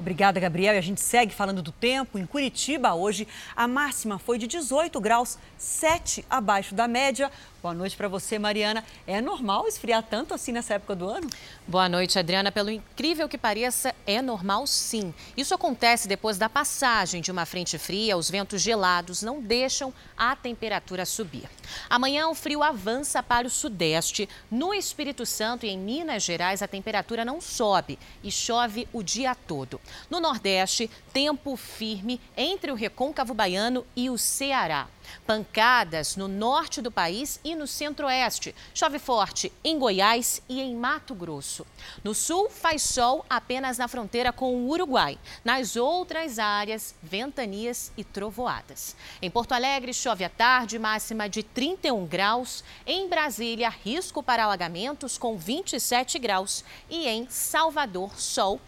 Obrigada, 0.00 0.40
Gabriel. 0.40 0.74
E 0.74 0.78
a 0.78 0.80
gente 0.80 1.00
segue 1.00 1.34
falando 1.34 1.60
do 1.60 1.72
tempo. 1.72 2.18
Em 2.18 2.24
Curitiba, 2.24 2.94
hoje, 2.94 3.26
a 3.54 3.66
máxima 3.68 4.18
foi 4.18 4.38
de 4.38 4.46
18 4.46 5.00
graus, 5.00 5.36
7 5.58 6.24
abaixo 6.30 6.74
da 6.74 6.88
média. 6.88 7.30
Boa 7.60 7.74
noite 7.74 7.96
para 7.96 8.06
você, 8.06 8.38
Mariana. 8.38 8.84
É 9.04 9.20
normal 9.20 9.66
esfriar 9.66 10.00
tanto 10.04 10.32
assim 10.32 10.52
nessa 10.52 10.74
época 10.74 10.94
do 10.94 11.08
ano? 11.08 11.28
Boa 11.66 11.88
noite, 11.88 12.16
Adriana. 12.16 12.52
Pelo 12.52 12.70
incrível 12.70 13.28
que 13.28 13.36
pareça, 13.36 13.92
é 14.06 14.22
normal 14.22 14.64
sim. 14.64 15.12
Isso 15.36 15.52
acontece 15.52 16.06
depois 16.06 16.38
da 16.38 16.48
passagem 16.48 17.20
de 17.20 17.32
uma 17.32 17.44
frente 17.44 17.76
fria. 17.76 18.16
Os 18.16 18.30
ventos 18.30 18.62
gelados 18.62 19.22
não 19.22 19.40
deixam 19.42 19.92
a 20.16 20.36
temperatura 20.36 21.04
subir. 21.04 21.50
Amanhã 21.90 22.28
o 22.28 22.34
frio 22.34 22.62
avança 22.62 23.24
para 23.24 23.48
o 23.48 23.50
sudeste. 23.50 24.28
No 24.48 24.72
Espírito 24.72 25.26
Santo 25.26 25.66
e 25.66 25.70
em 25.70 25.78
Minas 25.78 26.22
Gerais, 26.22 26.62
a 26.62 26.68
temperatura 26.68 27.24
não 27.24 27.40
sobe 27.40 27.98
e 28.22 28.30
chove 28.30 28.86
o 28.92 29.02
dia 29.02 29.34
todo. 29.34 29.80
No 30.08 30.20
Nordeste, 30.20 30.88
tempo 31.12 31.56
firme 31.56 32.20
entre 32.36 32.70
o 32.70 32.76
recôncavo 32.76 33.34
baiano 33.34 33.84
e 33.96 34.08
o 34.08 34.16
Ceará. 34.16 34.86
Pancadas 35.26 36.16
no 36.16 36.28
norte 36.28 36.80
do 36.80 36.90
país 36.90 37.40
e 37.44 37.54
no 37.54 37.66
centro-oeste. 37.66 38.54
Chove 38.74 38.98
forte 38.98 39.52
em 39.62 39.78
Goiás 39.78 40.42
e 40.48 40.60
em 40.60 40.74
Mato 40.74 41.14
Grosso. 41.14 41.66
No 42.02 42.14
sul, 42.14 42.48
faz 42.50 42.82
sol 42.82 43.24
apenas 43.28 43.78
na 43.78 43.88
fronteira 43.88 44.32
com 44.32 44.54
o 44.54 44.68
Uruguai. 44.68 45.18
Nas 45.44 45.76
outras 45.76 46.38
áreas, 46.38 46.94
ventanias 47.02 47.92
e 47.96 48.04
trovoadas. 48.04 48.96
Em 49.20 49.30
Porto 49.30 49.52
Alegre, 49.52 49.92
chove 49.92 50.24
à 50.24 50.28
tarde, 50.28 50.78
máxima 50.78 51.28
de 51.28 51.42
31 51.42 52.06
graus. 52.06 52.64
Em 52.86 53.08
Brasília, 53.08 53.68
risco 53.68 54.22
para 54.22 54.44
alagamentos 54.44 55.18
com 55.18 55.36
27 55.36 56.18
graus. 56.18 56.64
E 56.88 57.06
em 57.06 57.28
Salvador, 57.28 58.18
sol 58.18 58.60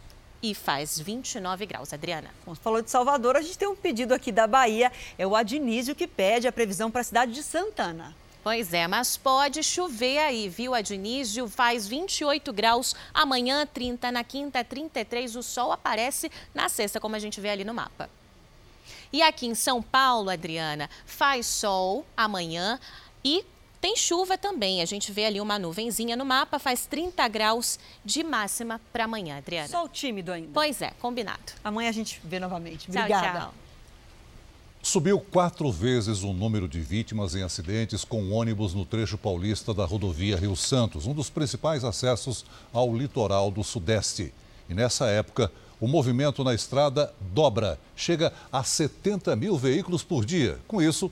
e 0.43 0.55
faz 0.55 0.99
29 0.99 1.67
graus. 1.67 1.93
Adriana. 1.93 2.31
Bom, 2.45 2.55
falou 2.55 2.83
de 2.83 2.91
Salvador, 2.91 3.37
a 3.37 3.43
gente 3.43 3.59
tem 3.59 3.69
um 3.69 3.77
pedido 3.77 4.13
aqui 4.13 4.33
da 4.33 4.47
Bahia. 4.47 4.91
É 5.19 5.27
o 5.27 5.37
Adnísio 5.37 5.95
que 5.95 6.07
pede 6.07 6.49
a 6.49 6.53
previsão 6.53 6.91
para 6.91 7.01
a 7.01 7.05
cidade 7.05 7.33
de 7.33 7.43
Santana. 7.43 8.15
Pois 8.43 8.73
é, 8.73 8.89
mas 8.89 9.19
pode 9.19 9.63
chover 9.63 10.17
aí, 10.19 10.49
viu, 10.49 10.75
Adnísio? 10.75 11.47
Faz 11.47 11.87
28 11.87 12.51
graus, 12.55 12.95
amanhã 13.13 13.67
30, 13.67 14.11
na 14.11 14.25
quinta 14.25 14.65
33, 14.65 15.37
o 15.37 15.43
sol 15.43 15.73
aparece 15.73 16.33
na 16.55 16.71
sexta, 16.71 16.99
como 16.99 17.15
a 17.15 17.19
gente 17.19 17.39
vê 17.39 17.51
ali 17.51 17.65
no 17.65 17.75
mapa. 17.75 18.09
E 19.13 19.21
aqui 19.21 19.47
em 19.47 19.55
São 19.55 19.83
Paulo, 19.83 20.31
Adriana, 20.31 20.89
faz 21.05 21.45
sol 21.45 22.07
amanhã 22.17 22.81
e 23.23 23.45
tem 23.81 23.97
chuva 23.97 24.37
também. 24.37 24.83
A 24.83 24.85
gente 24.85 25.11
vê 25.11 25.25
ali 25.25 25.41
uma 25.41 25.59
nuvenzinha 25.59 26.17
no 26.17 26.25
mapa, 26.25 26.59
faz 26.59 26.87
30 26.87 27.27
graus 27.29 27.79
de 28.05 28.23
máxima 28.23 28.81
para 28.93 29.05
amanhã, 29.05 29.39
Adriana. 29.39 29.69
Sol 29.69 29.89
tímido 29.89 30.33
ainda. 30.33 30.51
Pois 30.53 30.83
é, 30.83 30.91
combinado. 31.01 31.53
Amanhã 31.65 31.89
a 31.89 31.93
gente 31.93 32.21
vê 32.23 32.39
novamente. 32.39 32.89
Obrigada. 32.89 33.31
Tchau, 33.31 33.41
tchau. 33.41 33.55
Subiu 34.83 35.21
quatro 35.21 35.71
vezes 35.71 36.23
o 36.23 36.33
número 36.33 36.67
de 36.67 36.81
vítimas 36.81 37.35
em 37.35 37.43
acidentes 37.43 38.03
com 38.03 38.31
ônibus 38.31 38.73
no 38.73 38.87
trecho 38.87 39.19
paulista 39.19 39.75
da 39.75 39.85
rodovia 39.85 40.39
Rio 40.39 40.57
Santos, 40.57 41.07
um 41.07 41.13
dos 41.13 41.29
principais 41.29 41.85
acessos 41.85 42.47
ao 42.73 42.95
litoral 42.97 43.51
do 43.51 43.63
Sudeste. 43.63 44.33
E 44.71 44.75
nessa 44.75 45.07
época, 45.07 45.53
o 45.79 45.87
movimento 45.87 46.43
na 46.43 46.55
estrada 46.55 47.13
dobra, 47.21 47.79
chega 47.95 48.33
a 48.51 48.65
70 48.65 49.37
mil 49.37 49.57
veículos 49.59 50.03
por 50.03 50.25
dia. 50.25 50.59
Com 50.67 50.81
isso, 50.81 51.11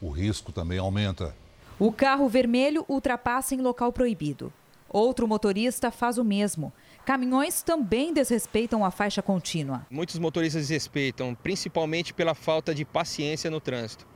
o 0.00 0.10
risco 0.10 0.50
também 0.50 0.78
aumenta. 0.78 1.34
O 1.78 1.90
carro 1.90 2.28
vermelho 2.28 2.84
ultrapassa 2.88 3.54
em 3.54 3.60
local 3.60 3.92
proibido. 3.92 4.52
Outro 4.88 5.26
motorista 5.26 5.90
faz 5.90 6.18
o 6.18 6.24
mesmo. 6.24 6.72
Caminhões 7.04 7.62
também 7.62 8.14
desrespeitam 8.14 8.84
a 8.84 8.92
faixa 8.92 9.20
contínua. 9.20 9.84
Muitos 9.90 10.16
motoristas 10.20 10.62
desrespeitam, 10.62 11.34
principalmente 11.34 12.14
pela 12.14 12.32
falta 12.32 12.72
de 12.72 12.84
paciência 12.84 13.50
no 13.50 13.60
trânsito. 13.60 14.06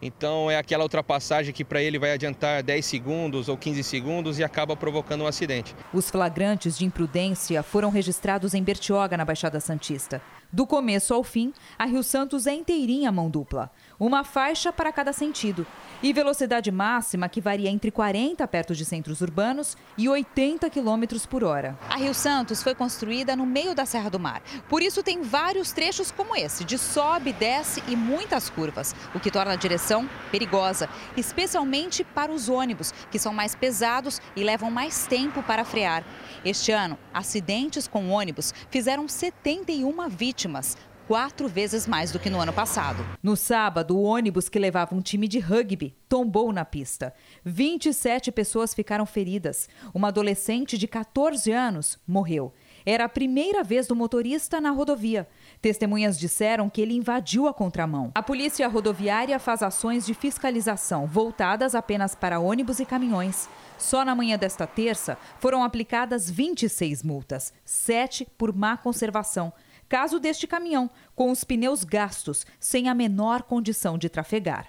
Então 0.00 0.50
é 0.50 0.56
aquela 0.56 0.84
ultrapassagem 0.84 1.52
que 1.52 1.64
para 1.64 1.82
ele 1.82 1.98
vai 1.98 2.12
adiantar 2.12 2.62
10 2.62 2.84
segundos 2.84 3.48
ou 3.48 3.56
15 3.56 3.82
segundos 3.82 4.38
e 4.38 4.44
acaba 4.44 4.76
provocando 4.76 5.22
um 5.22 5.26
acidente. 5.26 5.74
Os 5.92 6.10
flagrantes 6.10 6.78
de 6.78 6.84
imprudência 6.84 7.62
foram 7.62 7.90
registrados 7.90 8.54
em 8.54 8.62
Bertioga, 8.62 9.16
na 9.16 9.24
Baixada 9.24 9.60
Santista. 9.60 10.22
Do 10.50 10.66
começo 10.66 11.12
ao 11.12 11.22
fim, 11.22 11.52
a 11.78 11.84
Rio 11.84 12.02
Santos 12.02 12.46
é 12.46 12.54
inteirinha 12.54 13.12
mão 13.12 13.28
dupla. 13.28 13.70
Uma 14.00 14.24
faixa 14.24 14.72
para 14.72 14.90
cada 14.90 15.12
sentido. 15.12 15.66
E 16.02 16.10
velocidade 16.10 16.70
máxima 16.70 17.28
que 17.28 17.40
varia 17.40 17.68
entre 17.68 17.90
40 17.90 18.48
perto 18.48 18.74
de 18.74 18.84
centros 18.84 19.20
urbanos 19.20 19.76
e 19.98 20.08
80 20.08 20.70
km 20.70 21.18
por 21.28 21.44
hora. 21.44 21.78
A 21.90 21.96
Rio 21.96 22.14
Santos 22.14 22.62
foi 22.62 22.74
construída 22.74 23.36
no 23.36 23.44
meio 23.44 23.74
da 23.74 23.84
Serra 23.84 24.08
do 24.08 24.18
Mar. 24.18 24.40
Por 24.70 24.80
isso 24.80 25.02
tem 25.02 25.20
vários 25.20 25.72
trechos 25.72 26.10
como 26.10 26.34
esse, 26.34 26.64
de 26.64 26.78
sobe, 26.78 27.32
desce 27.34 27.82
e 27.86 27.94
muitas 27.94 28.48
curvas, 28.48 28.94
o 29.14 29.20
que 29.20 29.30
torna 29.30 29.52
a 29.52 29.56
direção 29.56 29.87
perigosa, 30.30 30.88
especialmente 31.16 32.04
para 32.04 32.32
os 32.32 32.48
ônibus, 32.48 32.92
que 33.10 33.18
são 33.18 33.32
mais 33.32 33.54
pesados 33.54 34.20
e 34.36 34.42
levam 34.42 34.70
mais 34.70 35.06
tempo 35.06 35.42
para 35.42 35.64
frear. 35.64 36.04
Este 36.44 36.72
ano, 36.72 36.98
acidentes 37.12 37.88
com 37.88 38.10
ônibus 38.10 38.52
fizeram 38.70 39.08
71 39.08 40.08
vítimas, 40.08 40.76
quatro 41.08 41.48
vezes 41.48 41.86
mais 41.86 42.12
do 42.12 42.18
que 42.18 42.28
no 42.28 42.38
ano 42.38 42.52
passado. 42.52 43.02
No 43.22 43.34
sábado, 43.34 43.96
o 43.96 44.02
ônibus 44.02 44.50
que 44.50 44.58
levava 44.58 44.94
um 44.94 45.00
time 45.00 45.26
de 45.26 45.38
rugby 45.38 45.96
tombou 46.06 46.52
na 46.52 46.66
pista. 46.66 47.14
27 47.46 48.30
pessoas 48.30 48.74
ficaram 48.74 49.06
feridas. 49.06 49.70
Uma 49.94 50.08
adolescente 50.08 50.76
de 50.76 50.86
14 50.86 51.50
anos 51.50 51.98
morreu. 52.06 52.52
Era 52.84 53.04
a 53.04 53.08
primeira 53.08 53.64
vez 53.64 53.86
do 53.86 53.96
motorista 53.96 54.60
na 54.60 54.70
rodovia. 54.70 55.26
Testemunhas 55.60 56.18
disseram 56.18 56.70
que 56.70 56.80
ele 56.80 56.94
invadiu 56.94 57.48
a 57.48 57.54
contramão. 57.54 58.12
A 58.14 58.22
polícia 58.22 58.66
rodoviária 58.68 59.38
faz 59.38 59.62
ações 59.62 60.06
de 60.06 60.14
fiscalização 60.14 61.06
voltadas 61.06 61.74
apenas 61.74 62.14
para 62.14 62.38
ônibus 62.38 62.78
e 62.80 62.86
caminhões. 62.86 63.48
Só 63.76 64.04
na 64.04 64.14
manhã 64.14 64.38
desta 64.38 64.66
terça 64.66 65.18
foram 65.38 65.64
aplicadas 65.64 66.30
26 66.30 67.02
multas, 67.02 67.52
7 67.64 68.26
por 68.36 68.54
má 68.54 68.76
conservação 68.76 69.52
caso 69.88 70.20
deste 70.20 70.46
caminhão, 70.46 70.90
com 71.14 71.30
os 71.30 71.42
pneus 71.44 71.82
gastos, 71.82 72.44
sem 72.60 72.88
a 72.88 72.94
menor 72.94 73.42
condição 73.42 73.96
de 73.96 74.08
trafegar. 74.08 74.66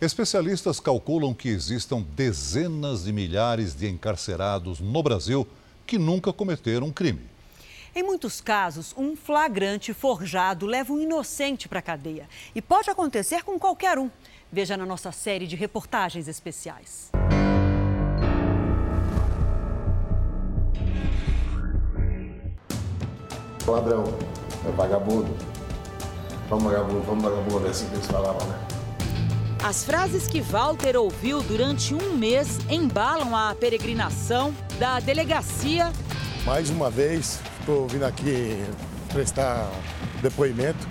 Especialistas 0.00 0.78
calculam 0.78 1.34
que 1.34 1.48
existam 1.48 2.02
dezenas 2.14 3.04
de 3.04 3.12
milhares 3.12 3.74
de 3.74 3.88
encarcerados 3.88 4.78
no 4.78 5.02
Brasil 5.02 5.46
que 5.86 5.98
nunca 5.98 6.32
cometeram 6.32 6.88
um 6.88 6.92
crime. 6.92 7.35
Em 7.98 8.02
muitos 8.02 8.42
casos, 8.42 8.94
um 8.94 9.16
flagrante 9.16 9.94
forjado 9.94 10.66
leva 10.66 10.92
um 10.92 11.00
inocente 11.00 11.66
para 11.66 11.78
a 11.78 11.82
cadeia. 11.82 12.28
E 12.54 12.60
pode 12.60 12.90
acontecer 12.90 13.42
com 13.42 13.58
qualquer 13.58 13.98
um. 13.98 14.10
Veja 14.52 14.76
na 14.76 14.84
nossa 14.84 15.10
série 15.10 15.46
de 15.46 15.56
reportagens 15.56 16.28
especiais. 16.28 17.10
Ladrão, 23.66 24.04
é 24.68 24.70
vagabundo. 24.72 25.34
Vamos 26.50 26.64
vagabundo, 26.64 27.00
vamos 27.00 27.24
vagabundo, 27.24 27.66
é 27.66 27.70
assim 27.70 27.88
que 27.88 27.94
eles 27.94 28.06
falavam, 28.08 28.46
né? 28.46 28.58
As 29.64 29.84
frases 29.84 30.28
que 30.28 30.42
Walter 30.42 30.98
ouviu 30.98 31.40
durante 31.40 31.94
um 31.94 32.12
mês 32.12 32.58
embalam 32.68 33.34
a 33.34 33.54
peregrinação 33.54 34.54
da 34.78 35.00
delegacia. 35.00 35.90
Mais 36.44 36.68
uma 36.68 36.90
vez, 36.90 37.40
estou 37.66 37.88
vindo 37.88 38.04
aqui 38.04 38.64
prestar 39.12 39.68
depoimento. 40.22 40.86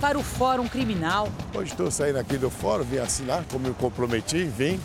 Para 0.00 0.16
o 0.16 0.22
Fórum 0.22 0.68
Criminal. 0.68 1.28
Hoje 1.52 1.72
estou 1.72 1.90
saindo 1.90 2.20
aqui 2.20 2.38
do 2.38 2.48
fórum, 2.48 2.84
vim 2.84 2.98
assinar, 2.98 3.44
como 3.50 3.66
me 3.66 3.74
comprometi, 3.74 4.44
vim. 4.44 4.80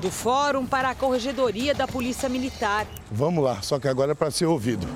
Do 0.00 0.10
Fórum 0.10 0.64
para 0.64 0.88
a 0.90 0.94
Corregedoria 0.94 1.74
da 1.74 1.86
Polícia 1.86 2.26
Militar. 2.26 2.86
Vamos 3.10 3.44
lá, 3.44 3.60
só 3.60 3.78
que 3.78 3.86
agora 3.86 4.12
é 4.12 4.14
para 4.14 4.30
ser 4.30 4.46
ouvido. 4.46 4.86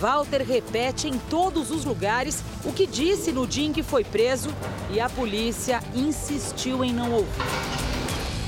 Walter 0.00 0.42
repete 0.42 1.08
em 1.08 1.18
todos 1.28 1.72
os 1.72 1.84
lugares 1.84 2.44
o 2.64 2.72
que 2.72 2.86
disse 2.86 3.32
no 3.32 3.44
dia 3.44 3.66
em 3.66 3.72
que 3.72 3.82
foi 3.82 4.04
preso 4.04 4.50
e 4.90 5.00
a 5.00 5.08
polícia 5.10 5.80
insistiu 5.96 6.84
em 6.84 6.92
não 6.92 7.10
ouvir. 7.12 7.42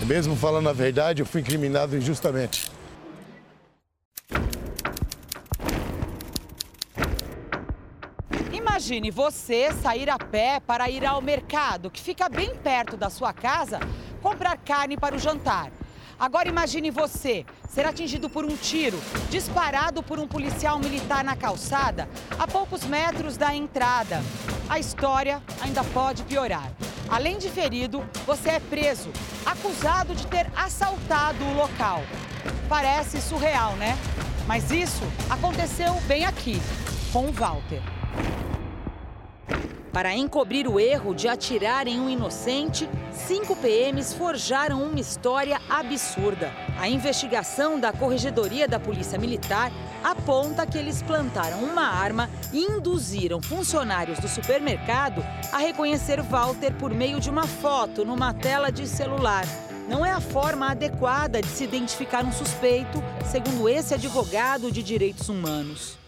Mesmo 0.07 0.37
falando 0.37 0.69
a 0.69 0.73
verdade, 0.73 1.21
eu 1.21 1.27
fui 1.27 1.41
incriminado 1.41 1.97
injustamente. 1.97 2.71
Imagine 8.83 9.13
você 9.13 9.73
sair 9.81 10.11
a 10.11 10.19
pé 10.19 10.59
para 10.59 10.91
ir 10.91 11.07
ao 11.07 11.23
mercado, 11.23 11.89
que 11.89 12.01
fica 12.01 12.29
bem 12.29 12.53
perto 12.57 12.97
da 12.97 13.09
sua 13.09 13.33
casa, 13.33 13.79
comprar 14.21 14.57
carne 14.57 14.97
para 14.97 15.15
o 15.15 15.21
jantar. 15.21 15.71
Agora 16.19 16.49
imagine 16.49 16.91
você 16.91 17.47
ser 17.69 17.87
atingido 17.87 18.29
por 18.29 18.45
um 18.45 18.57
tiro 18.57 18.99
disparado 19.31 20.03
por 20.03 20.19
um 20.19 20.27
policial 20.27 20.81
militar 20.81 21.23
na 21.23 21.37
calçada, 21.37 22.09
a 22.37 22.45
poucos 22.49 22.83
metros 22.83 23.37
da 23.37 23.55
entrada. 23.55 24.21
A 24.69 24.81
história 24.81 25.41
ainda 25.61 25.85
pode 25.85 26.25
piorar. 26.25 26.69
Além 27.09 27.39
de 27.39 27.51
ferido, 27.51 28.05
você 28.27 28.49
é 28.49 28.59
preso, 28.59 29.11
acusado 29.47 30.13
de 30.13 30.27
ter 30.27 30.51
assaltado 30.57 31.45
o 31.45 31.55
local. 31.55 32.03
Parece 32.69 33.21
surreal, 33.21 33.77
né? 33.77 33.97
Mas 34.45 34.73
isso 34.73 35.05
aconteceu 35.31 35.95
bem 36.09 36.25
aqui, 36.25 36.61
com 37.13 37.27
o 37.27 37.33
Walter. 37.33 37.81
Para 39.93 40.17
encobrir 40.17 40.67
o 40.67 40.81
erro 40.81 41.15
de 41.15 41.29
atirar 41.29 41.87
em 41.87 42.01
um 42.01 42.09
inocente, 42.09 42.89
cinco 43.13 43.55
PMs 43.55 44.15
forjaram 44.15 44.83
uma 44.83 44.99
história 44.99 45.61
absurda. 45.69 46.51
A 46.81 46.89
investigação 46.89 47.79
da 47.79 47.93
Corregedoria 47.93 48.67
da 48.67 48.81
Polícia 48.81 49.19
Militar 49.19 49.71
aponta 50.03 50.67
que 50.67 50.79
eles 50.79 51.03
plantaram 51.03 51.63
uma 51.63 51.83
arma 51.83 52.31
e 52.55 52.61
induziram 52.61 53.43
funcionários 53.43 54.19
do 54.19 54.29
supermercado 54.29 55.23
a 55.53 55.59
reconhecer 55.59 56.23
Walter 56.23 56.73
por 56.79 56.91
meio 56.91 57.21
de 57.21 57.29
uma 57.29 57.47
foto 57.47 58.03
numa 58.03 58.33
tela 58.33 58.73
de 58.73 58.87
celular. 58.87 59.45
Não 59.87 60.07
é 60.07 60.11
a 60.11 60.21
forma 60.21 60.71
adequada 60.71 61.43
de 61.43 61.49
se 61.49 61.65
identificar 61.65 62.25
um 62.25 62.33
suspeito, 62.33 63.03
segundo 63.31 63.69
esse 63.69 63.93
advogado 63.93 64.73
de 64.73 64.83
direitos 64.83 65.29
humanos 65.29 66.02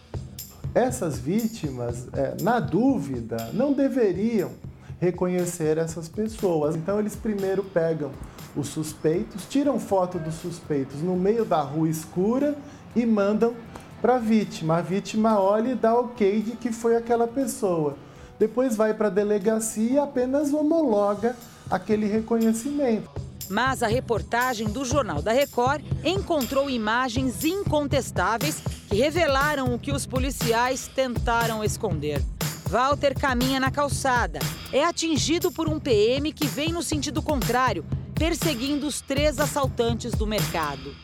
essas 0.75 1.17
vítimas, 1.17 2.09
é, 2.13 2.35
na 2.41 2.59
dúvida, 2.59 3.49
não 3.53 3.71
deveriam 3.71 4.51
reconhecer 4.99 5.77
essas 5.77 6.09
pessoas. 6.09 6.75
Então, 6.75 6.99
eles 6.99 7.15
primeiro 7.15 7.63
pegam 7.63 8.11
os 8.55 8.67
suspeitos, 8.67 9.45
tiram 9.45 9.79
foto 9.79 10.19
dos 10.19 10.35
suspeitos 10.35 11.01
no 11.01 11.15
meio 11.15 11.45
da 11.45 11.61
rua 11.61 11.87
escura 11.87 12.55
e 12.93 13.05
mandam 13.05 13.55
para 14.01 14.15
a 14.15 14.19
vítima. 14.19 14.77
A 14.77 14.81
vítima 14.81 15.39
olha 15.39 15.71
e 15.71 15.75
dá 15.75 15.97
ok 15.97 16.41
de 16.41 16.51
que 16.51 16.71
foi 16.71 16.97
aquela 16.97 17.27
pessoa. 17.27 17.95
Depois 18.37 18.75
vai 18.75 18.93
para 18.93 19.07
a 19.07 19.11
delegacia 19.11 19.91
e 19.93 19.97
apenas 19.97 20.53
homologa 20.53 21.37
aquele 21.71 22.05
reconhecimento. 22.05 23.09
Mas 23.49 23.81
a 23.83 23.87
reportagem 23.87 24.67
do 24.67 24.83
Jornal 24.83 25.21
da 25.21 25.31
Record 25.31 25.83
encontrou 26.03 26.69
imagens 26.69 27.45
incontestáveis 27.45 28.61
que 28.95 29.01
revelaram 29.01 29.75
o 29.75 29.77
que 29.77 29.91
os 29.91 30.05
policiais 30.05 30.87
tentaram 30.87 31.61
esconder. 31.61 32.23
Walter 32.69 33.13
caminha 33.13 33.59
na 33.59 33.69
calçada. 33.69 34.39
É 34.71 34.85
atingido 34.85 35.51
por 35.51 35.67
um 35.67 35.81
PM 35.81 36.31
que 36.31 36.47
vem 36.47 36.71
no 36.71 36.81
sentido 36.81 37.21
contrário, 37.21 37.83
perseguindo 38.17 38.87
os 38.87 39.01
três 39.01 39.37
assaltantes 39.37 40.13
do 40.13 40.25
mercado. 40.25 40.95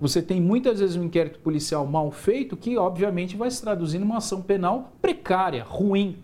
Você 0.00 0.22
tem 0.22 0.40
muitas 0.40 0.78
vezes 0.78 0.94
um 0.94 1.02
inquérito 1.02 1.40
policial 1.40 1.84
mal 1.88 2.08
feito 2.12 2.56
que, 2.56 2.78
obviamente, 2.78 3.36
vai 3.36 3.50
se 3.50 3.60
traduzir 3.60 3.98
numa 3.98 4.18
ação 4.18 4.40
penal 4.40 4.92
precária, 5.02 5.64
ruim. 5.64 6.22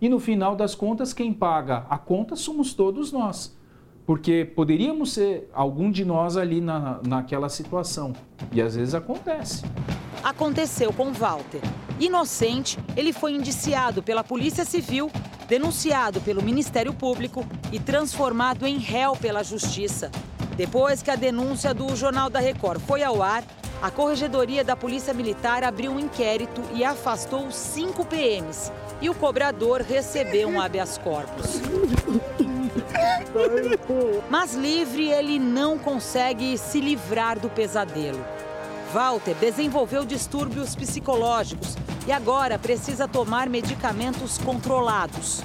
E 0.00 0.08
no 0.08 0.18
final 0.18 0.56
das 0.56 0.74
contas, 0.74 1.12
quem 1.12 1.32
paga 1.32 1.86
a 1.88 1.96
conta 1.96 2.34
somos 2.34 2.74
todos 2.74 3.12
nós 3.12 3.55
porque 4.06 4.44
poderíamos 4.44 5.12
ser 5.12 5.50
algum 5.52 5.90
de 5.90 6.04
nós 6.04 6.36
ali 6.36 6.60
na, 6.60 7.00
naquela 7.04 7.48
situação. 7.48 8.12
E 8.52 8.62
às 8.62 8.76
vezes 8.76 8.94
acontece. 8.94 9.64
Aconteceu 10.22 10.92
com 10.92 11.12
Walter. 11.12 11.60
Inocente, 11.98 12.78
ele 12.96 13.12
foi 13.12 13.32
indiciado 13.32 14.02
pela 14.02 14.22
Polícia 14.22 14.64
Civil, 14.64 15.10
denunciado 15.48 16.20
pelo 16.20 16.42
Ministério 16.42 16.94
Público 16.94 17.44
e 17.72 17.80
transformado 17.80 18.66
em 18.66 18.78
réu 18.78 19.16
pela 19.16 19.42
Justiça. 19.42 20.10
Depois 20.56 21.02
que 21.02 21.10
a 21.10 21.16
denúncia 21.16 21.74
do 21.74 21.94
Jornal 21.96 22.30
da 22.30 22.38
Record 22.38 22.80
foi 22.80 23.02
ao 23.02 23.22
ar, 23.22 23.42
a 23.82 23.90
Corregedoria 23.90 24.64
da 24.64 24.74
Polícia 24.74 25.12
Militar 25.12 25.62
abriu 25.62 25.92
um 25.92 26.00
inquérito 26.00 26.62
e 26.74 26.84
afastou 26.84 27.50
cinco 27.50 28.06
PMs. 28.06 28.72
E 29.00 29.10
o 29.10 29.14
cobrador 29.14 29.82
recebeu 29.82 30.48
um 30.48 30.60
habeas 30.60 30.96
corpus. 30.96 31.60
Mas 34.30 34.54
livre, 34.54 35.10
ele 35.10 35.38
não 35.38 35.78
consegue 35.78 36.56
se 36.58 36.80
livrar 36.80 37.38
do 37.38 37.48
pesadelo. 37.48 38.24
Walter 38.92 39.34
desenvolveu 39.34 40.04
distúrbios 40.04 40.74
psicológicos 40.74 41.76
e 42.06 42.12
agora 42.12 42.58
precisa 42.58 43.08
tomar 43.08 43.48
medicamentos 43.48 44.38
controlados. 44.38 45.42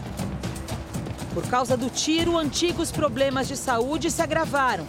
Por 1.34 1.48
causa 1.48 1.76
do 1.76 1.90
tiro, 1.90 2.38
antigos 2.38 2.92
problemas 2.92 3.48
de 3.48 3.58
saúde 3.58 4.12
se 4.12 4.22
agravaram. 4.22 4.86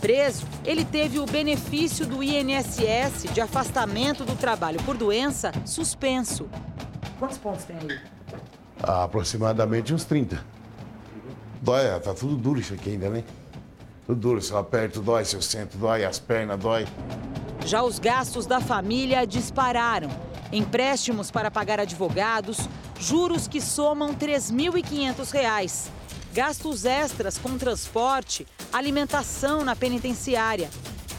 Preso, 0.00 0.46
ele 0.64 0.84
teve 0.84 1.18
o 1.18 1.26
benefício 1.26 2.06
do 2.06 2.22
INSS 2.22 3.32
de 3.34 3.40
afastamento 3.40 4.24
do 4.24 4.34
trabalho 4.34 4.82
por 4.84 4.96
doença 4.96 5.52
suspenso. 5.64 6.48
Quantos 7.18 7.38
pontos 7.38 7.64
tem 7.64 7.76
aí? 7.76 7.98
aproximadamente 8.82 9.92
uns 9.92 10.04
30. 10.04 10.42
Dói, 11.62 11.84
é, 11.84 11.98
tá 11.98 12.14
tudo 12.14 12.36
duro 12.36 12.58
isso 12.58 12.72
aqui 12.72 12.90
ainda, 12.90 13.10
né? 13.10 13.22
Tudo 14.06 14.18
duro, 14.18 14.40
se 14.40 14.50
eu 14.50 14.58
aperto, 14.58 15.00
dói, 15.00 15.24
se 15.24 15.36
eu 15.36 15.42
sento, 15.42 15.76
dói, 15.76 16.04
as 16.04 16.18
pernas, 16.18 16.58
dói. 16.58 16.86
Já 17.66 17.82
os 17.82 17.98
gastos 17.98 18.46
da 18.46 18.60
família 18.60 19.26
dispararam. 19.26 20.08
Empréstimos 20.50 21.30
para 21.30 21.50
pagar 21.50 21.78
advogados, 21.78 22.58
juros 22.98 23.46
que 23.46 23.60
somam 23.60 24.08
R$ 24.10 24.16
3.500. 24.16 25.88
Gastos 26.32 26.84
extras 26.84 27.36
com 27.36 27.58
transporte, 27.58 28.46
alimentação 28.72 29.64
na 29.64 29.76
penitenciária. 29.76 30.70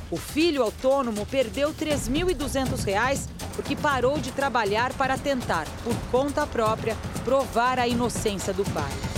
O 0.10 0.18
filho 0.18 0.64
autônomo 0.64 1.26
perdeu 1.26 1.70
R$ 1.70 1.76
3.200 1.76 3.30
porque 3.56 3.76
parou 3.76 4.18
de 4.18 4.32
trabalhar 4.32 4.92
para 4.94 5.18
tentar, 5.18 5.68
por 5.84 5.96
conta 6.10 6.48
própria, 6.48 6.98
provar 7.24 7.78
a 7.78 7.88
inocência 7.88 8.52
do 8.52 8.64
pai. 8.72 9.11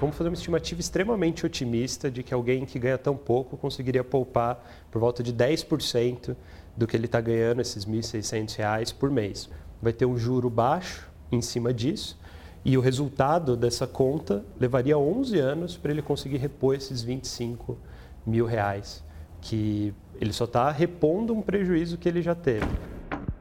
Vamos 0.00 0.16
fazer 0.16 0.30
uma 0.30 0.34
estimativa 0.34 0.80
extremamente 0.80 1.44
otimista 1.44 2.10
de 2.10 2.22
que 2.22 2.32
alguém 2.32 2.64
que 2.64 2.78
ganha 2.78 2.96
tão 2.96 3.14
pouco 3.14 3.58
conseguiria 3.58 4.02
poupar 4.02 4.58
por 4.90 4.98
volta 4.98 5.22
de 5.22 5.30
10% 5.30 6.34
do 6.74 6.86
que 6.86 6.96
ele 6.96 7.04
está 7.04 7.20
ganhando, 7.20 7.60
esses 7.60 7.84
R$ 7.84 7.92
1.600 7.92 8.94
por 8.94 9.10
mês. 9.10 9.50
Vai 9.82 9.92
ter 9.92 10.06
um 10.06 10.16
juro 10.16 10.48
baixo 10.48 11.06
em 11.30 11.42
cima 11.42 11.74
disso 11.74 12.18
e 12.64 12.78
o 12.78 12.80
resultado 12.80 13.54
dessa 13.58 13.86
conta 13.86 14.42
levaria 14.58 14.96
11 14.96 15.38
anos 15.38 15.76
para 15.76 15.90
ele 15.90 16.00
conseguir 16.00 16.38
repor 16.38 16.74
esses 16.74 17.02
25 17.02 17.76
mil 18.24 18.46
reais, 18.46 19.04
que 19.42 19.92
ele 20.18 20.32
só 20.32 20.44
está 20.44 20.70
repondo 20.70 21.34
um 21.34 21.42
prejuízo 21.42 21.98
que 21.98 22.08
ele 22.08 22.22
já 22.22 22.34
teve. 22.34 22.66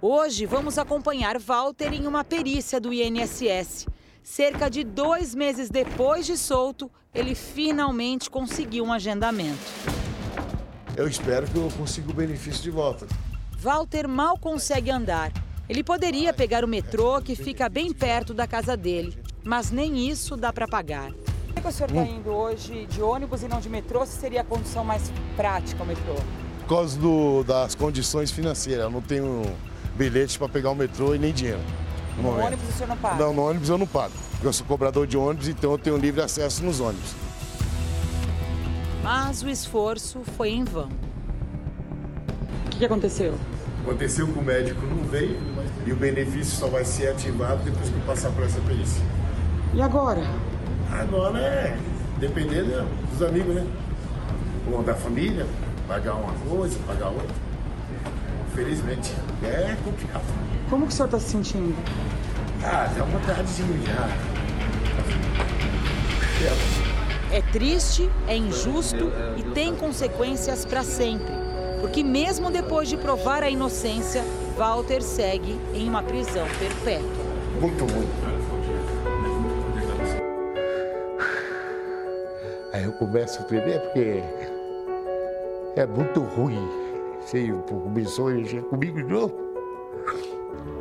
Hoje 0.01 0.45
vamos 0.45 0.77
acompanhar 0.77 1.39
Walter 1.39 1.93
em 1.93 2.05
uma 2.05 2.25
perícia 2.25 2.81
do 2.81 2.91
INSS. 2.91 3.87
Cerca 4.23 4.69
de 4.69 4.83
dois 4.83 5.33
meses 5.33 5.69
depois 5.69 6.25
de 6.25 6.37
solto, 6.37 6.91
ele 7.13 7.33
finalmente 7.33 8.29
conseguiu 8.29 8.85
um 8.85 8.93
agendamento. 8.93 9.59
Eu 10.95 11.07
espero 11.07 11.47
que 11.47 11.57
eu 11.57 11.69
consiga 11.77 12.11
o 12.11 12.13
benefício 12.13 12.61
de 12.61 12.69
volta. 12.69 13.07
Walter 13.57 14.07
mal 14.07 14.37
consegue 14.37 14.91
andar. 14.91 15.31
Ele 15.67 15.83
poderia 15.83 16.33
pegar 16.33 16.63
o 16.63 16.67
metrô, 16.67 17.21
que 17.21 17.35
fica 17.35 17.69
bem 17.69 17.93
perto 17.93 18.33
da 18.33 18.47
casa 18.47 18.75
dele, 18.75 19.17
mas 19.43 19.71
nem 19.71 20.09
isso 20.09 20.35
dá 20.35 20.51
para 20.51 20.67
pagar. 20.67 21.11
Por 21.53 21.61
que 21.61 21.67
o 21.67 21.71
senhor 21.71 21.89
está 21.89 22.03
indo 22.03 22.29
hoje 22.29 22.85
de 22.87 23.01
ônibus 23.01 23.43
e 23.43 23.47
não 23.47 23.59
de 23.59 23.69
metrô? 23.69 24.05
Se 24.05 24.17
seria 24.17 24.41
a 24.41 24.43
condição 24.43 24.83
mais 24.83 25.11
prática 25.35 25.83
o 25.83 25.85
metrô? 25.85 26.15
Por 26.61 26.67
causa 26.67 26.97
do, 26.99 27.43
das 27.43 27.75
condições 27.75 28.31
financeiras. 28.31 28.85
Eu 28.85 28.89
não 28.89 29.01
tenho 29.01 29.43
bilhete 29.95 30.37
para 30.37 30.47
pegar 30.47 30.71
o 30.71 30.75
metrô 30.75 31.13
e 31.13 31.19
nem 31.19 31.33
dinheiro. 31.33 31.59
No, 32.21 32.31
no 32.33 32.45
ônibus 32.45 32.69
o 32.69 32.71
senhor 32.73 32.87
não 32.89 32.97
paga? 32.97 33.15
Não, 33.15 33.33
no 33.33 33.49
ônibus 33.49 33.69
eu 33.69 33.77
não 33.77 33.87
pago. 33.87 34.13
Porque 34.31 34.47
eu 34.47 34.53
sou 34.53 34.65
cobrador 34.65 35.07
de 35.07 35.17
ônibus, 35.17 35.47
então 35.47 35.71
eu 35.71 35.77
tenho 35.77 35.97
livre 35.97 36.21
acesso 36.21 36.63
nos 36.63 36.79
ônibus. 36.79 37.13
Mas 39.03 39.41
o 39.41 39.49
esforço 39.49 40.21
foi 40.37 40.49
em 40.49 40.63
vão. 40.63 40.89
O 42.65 42.69
que, 42.69 42.79
que 42.79 42.85
aconteceu? 42.85 43.33
Aconteceu 43.83 44.27
que 44.27 44.37
o 44.37 44.41
médico 44.41 44.85
não 44.85 45.03
veio 45.03 45.37
e 45.85 45.91
o 45.91 45.95
benefício 45.95 46.57
só 46.57 46.67
vai 46.67 46.85
ser 46.85 47.07
ativado 47.09 47.63
depois 47.63 47.89
que 47.89 47.99
passar 48.01 48.29
por 48.31 48.43
essa 48.43 48.59
perícia. 48.61 49.01
E 49.73 49.81
agora? 49.81 50.21
Agora 50.91 51.39
é 51.39 51.77
depender 52.19 52.63
dos 53.11 53.21
amigos, 53.27 53.55
né? 53.55 53.65
Ou 54.71 54.83
da 54.83 54.93
família, 54.93 55.47
pagar 55.87 56.15
uma 56.15 56.33
coisa, 56.47 56.77
pagar 56.85 57.07
outra. 57.07 57.35
Infelizmente, 58.51 59.13
é 59.43 59.75
complicado. 59.83 60.23
Como 60.69 60.85
que 60.85 60.93
o 60.93 60.95
senhor 60.95 61.05
está 61.05 61.19
se 61.19 61.29
sentindo? 61.29 61.75
Ah, 62.63 62.91
dá 62.95 63.03
uma 63.03 63.19
tardezinha 63.21 63.79
já. 63.85 64.09
É 67.31 67.41
triste, 67.51 68.09
é 68.27 68.35
injusto 68.35 69.11
e 69.37 69.43
tem 69.53 69.75
consequências 69.75 70.65
para 70.65 70.83
sempre. 70.83 71.31
Porque 71.79 72.03
mesmo 72.03 72.51
depois 72.51 72.89
de 72.89 72.97
provar 72.97 73.43
a 73.43 73.49
inocência, 73.49 74.23
Walter 74.57 75.01
segue 75.01 75.57
em 75.73 75.87
uma 75.87 76.03
prisão 76.03 76.45
perpétua. 76.59 77.25
Muito 77.61 77.85
ruim. 77.85 78.09
Aí 82.73 82.83
eu 82.83 82.91
começo 82.93 83.39
a 83.41 83.43
tremer 83.43 83.79
porque 83.81 84.21
é 85.75 85.85
muito 85.85 86.21
ruim. 86.21 86.67
Sei, 87.25 87.51
começou 87.67 88.29
mexer 88.29 88.63
comigo 88.63 88.97
de 88.97 89.03
novo. 89.03 89.35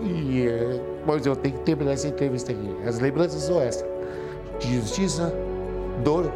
E, 0.00 0.46
é, 0.46 0.97
mas 1.08 1.24
eu 1.24 1.34
tenho 1.34 1.56
que 1.56 1.64
terminar 1.64 1.92
essa 1.92 2.06
entrevista 2.06 2.52
aqui. 2.52 2.76
As 2.86 3.00
lembranças 3.00 3.40
são 3.42 3.58
essas. 3.58 3.88
De 4.60 4.76
justiça, 4.76 5.32
dor, 6.04 6.30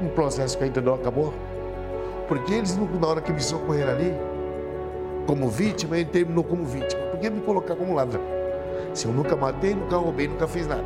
um 0.00 0.06
processo 0.08 0.56
que 0.56 0.62
ainda 0.62 0.80
não 0.80 0.94
acabou. 0.94 1.34
Porque 2.28 2.54
eles, 2.54 2.76
na 2.76 3.06
hora 3.08 3.20
que 3.20 3.32
me 3.32 3.40
socorreram 3.40 3.90
ali, 3.90 4.14
como 5.26 5.48
vítima, 5.48 5.96
ele 5.96 6.04
terminou 6.04 6.44
como 6.44 6.64
vítima. 6.64 7.02
Por 7.06 7.18
que 7.18 7.28
me 7.28 7.40
colocar 7.40 7.74
como 7.74 7.92
ladrão? 7.92 8.22
Se 8.94 9.06
eu 9.06 9.12
nunca 9.12 9.34
matei, 9.34 9.74
nunca 9.74 9.96
roubei, 9.96 10.28
nunca 10.28 10.46
fiz 10.46 10.68
nada. 10.68 10.84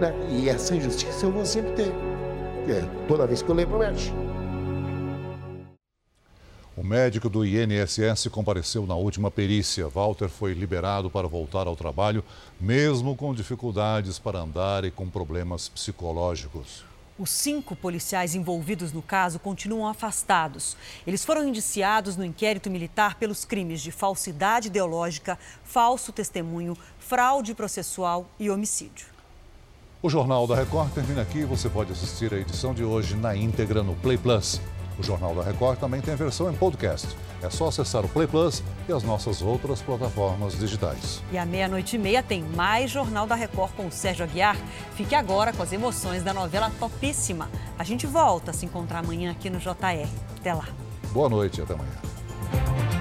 Né? 0.00 0.14
E 0.30 0.48
essa 0.48 0.74
injustiça 0.74 1.26
eu 1.26 1.30
vou 1.30 1.44
sempre 1.44 1.72
ter. 1.72 1.92
É, 2.68 2.82
toda 3.06 3.26
vez 3.26 3.42
que 3.42 3.50
eu 3.50 3.54
lembro, 3.54 3.78
mexe. 3.78 4.14
O 6.76 6.82
médico 6.82 7.28
do 7.28 7.46
INSS 7.46 8.26
compareceu 8.32 8.84
na 8.84 8.96
última 8.96 9.30
perícia. 9.30 9.86
Walter 9.86 10.28
foi 10.28 10.54
liberado 10.54 11.08
para 11.08 11.28
voltar 11.28 11.68
ao 11.68 11.76
trabalho, 11.76 12.24
mesmo 12.60 13.14
com 13.14 13.32
dificuldades 13.32 14.18
para 14.18 14.40
andar 14.40 14.84
e 14.84 14.90
com 14.90 15.08
problemas 15.08 15.68
psicológicos. 15.68 16.84
Os 17.16 17.30
cinco 17.30 17.76
policiais 17.76 18.34
envolvidos 18.34 18.92
no 18.92 19.00
caso 19.00 19.38
continuam 19.38 19.86
afastados. 19.86 20.76
Eles 21.06 21.24
foram 21.24 21.46
indiciados 21.46 22.16
no 22.16 22.24
inquérito 22.24 22.68
militar 22.68 23.14
pelos 23.20 23.44
crimes 23.44 23.80
de 23.80 23.92
falsidade 23.92 24.66
ideológica, 24.66 25.38
falso 25.62 26.10
testemunho, 26.10 26.76
fraude 26.98 27.54
processual 27.54 28.26
e 28.36 28.50
homicídio. 28.50 29.06
O 30.02 30.10
Jornal 30.10 30.44
da 30.48 30.56
Record 30.56 30.92
termina 30.92 31.22
aqui. 31.22 31.44
Você 31.44 31.68
pode 31.68 31.92
assistir 31.92 32.34
a 32.34 32.36
edição 32.36 32.74
de 32.74 32.82
hoje 32.82 33.14
na 33.14 33.36
íntegra 33.36 33.80
no 33.80 33.94
Play 33.94 34.18
Plus. 34.18 34.60
O 34.98 35.02
Jornal 35.02 35.34
da 35.34 35.42
Record 35.42 35.78
também 35.78 36.00
tem 36.00 36.14
versão 36.14 36.50
em 36.50 36.54
podcast. 36.54 37.08
É 37.42 37.50
só 37.50 37.68
acessar 37.68 38.04
o 38.04 38.08
Play 38.08 38.26
Plus 38.26 38.62
e 38.88 38.92
as 38.92 39.02
nossas 39.02 39.42
outras 39.42 39.82
plataformas 39.82 40.58
digitais. 40.58 41.22
E 41.32 41.38
à 41.38 41.44
meia-noite 41.44 41.96
e 41.96 41.98
meia 41.98 42.22
tem 42.22 42.42
mais 42.42 42.90
Jornal 42.90 43.26
da 43.26 43.34
Record 43.34 43.72
com 43.72 43.86
o 43.86 43.92
Sérgio 43.92 44.24
Aguiar. 44.24 44.56
Fique 44.94 45.14
agora 45.14 45.52
com 45.52 45.62
as 45.62 45.72
emoções 45.72 46.22
da 46.22 46.32
novela 46.32 46.70
Topíssima. 46.78 47.50
A 47.78 47.84
gente 47.84 48.06
volta 48.06 48.50
a 48.50 48.54
se 48.54 48.64
encontrar 48.64 49.00
amanhã 49.00 49.32
aqui 49.32 49.50
no 49.50 49.58
JR. 49.58 50.08
Até 50.38 50.54
lá. 50.54 50.68
Boa 51.12 51.28
noite 51.28 51.58
e 51.58 51.62
até 51.62 51.74
amanhã. 51.74 52.93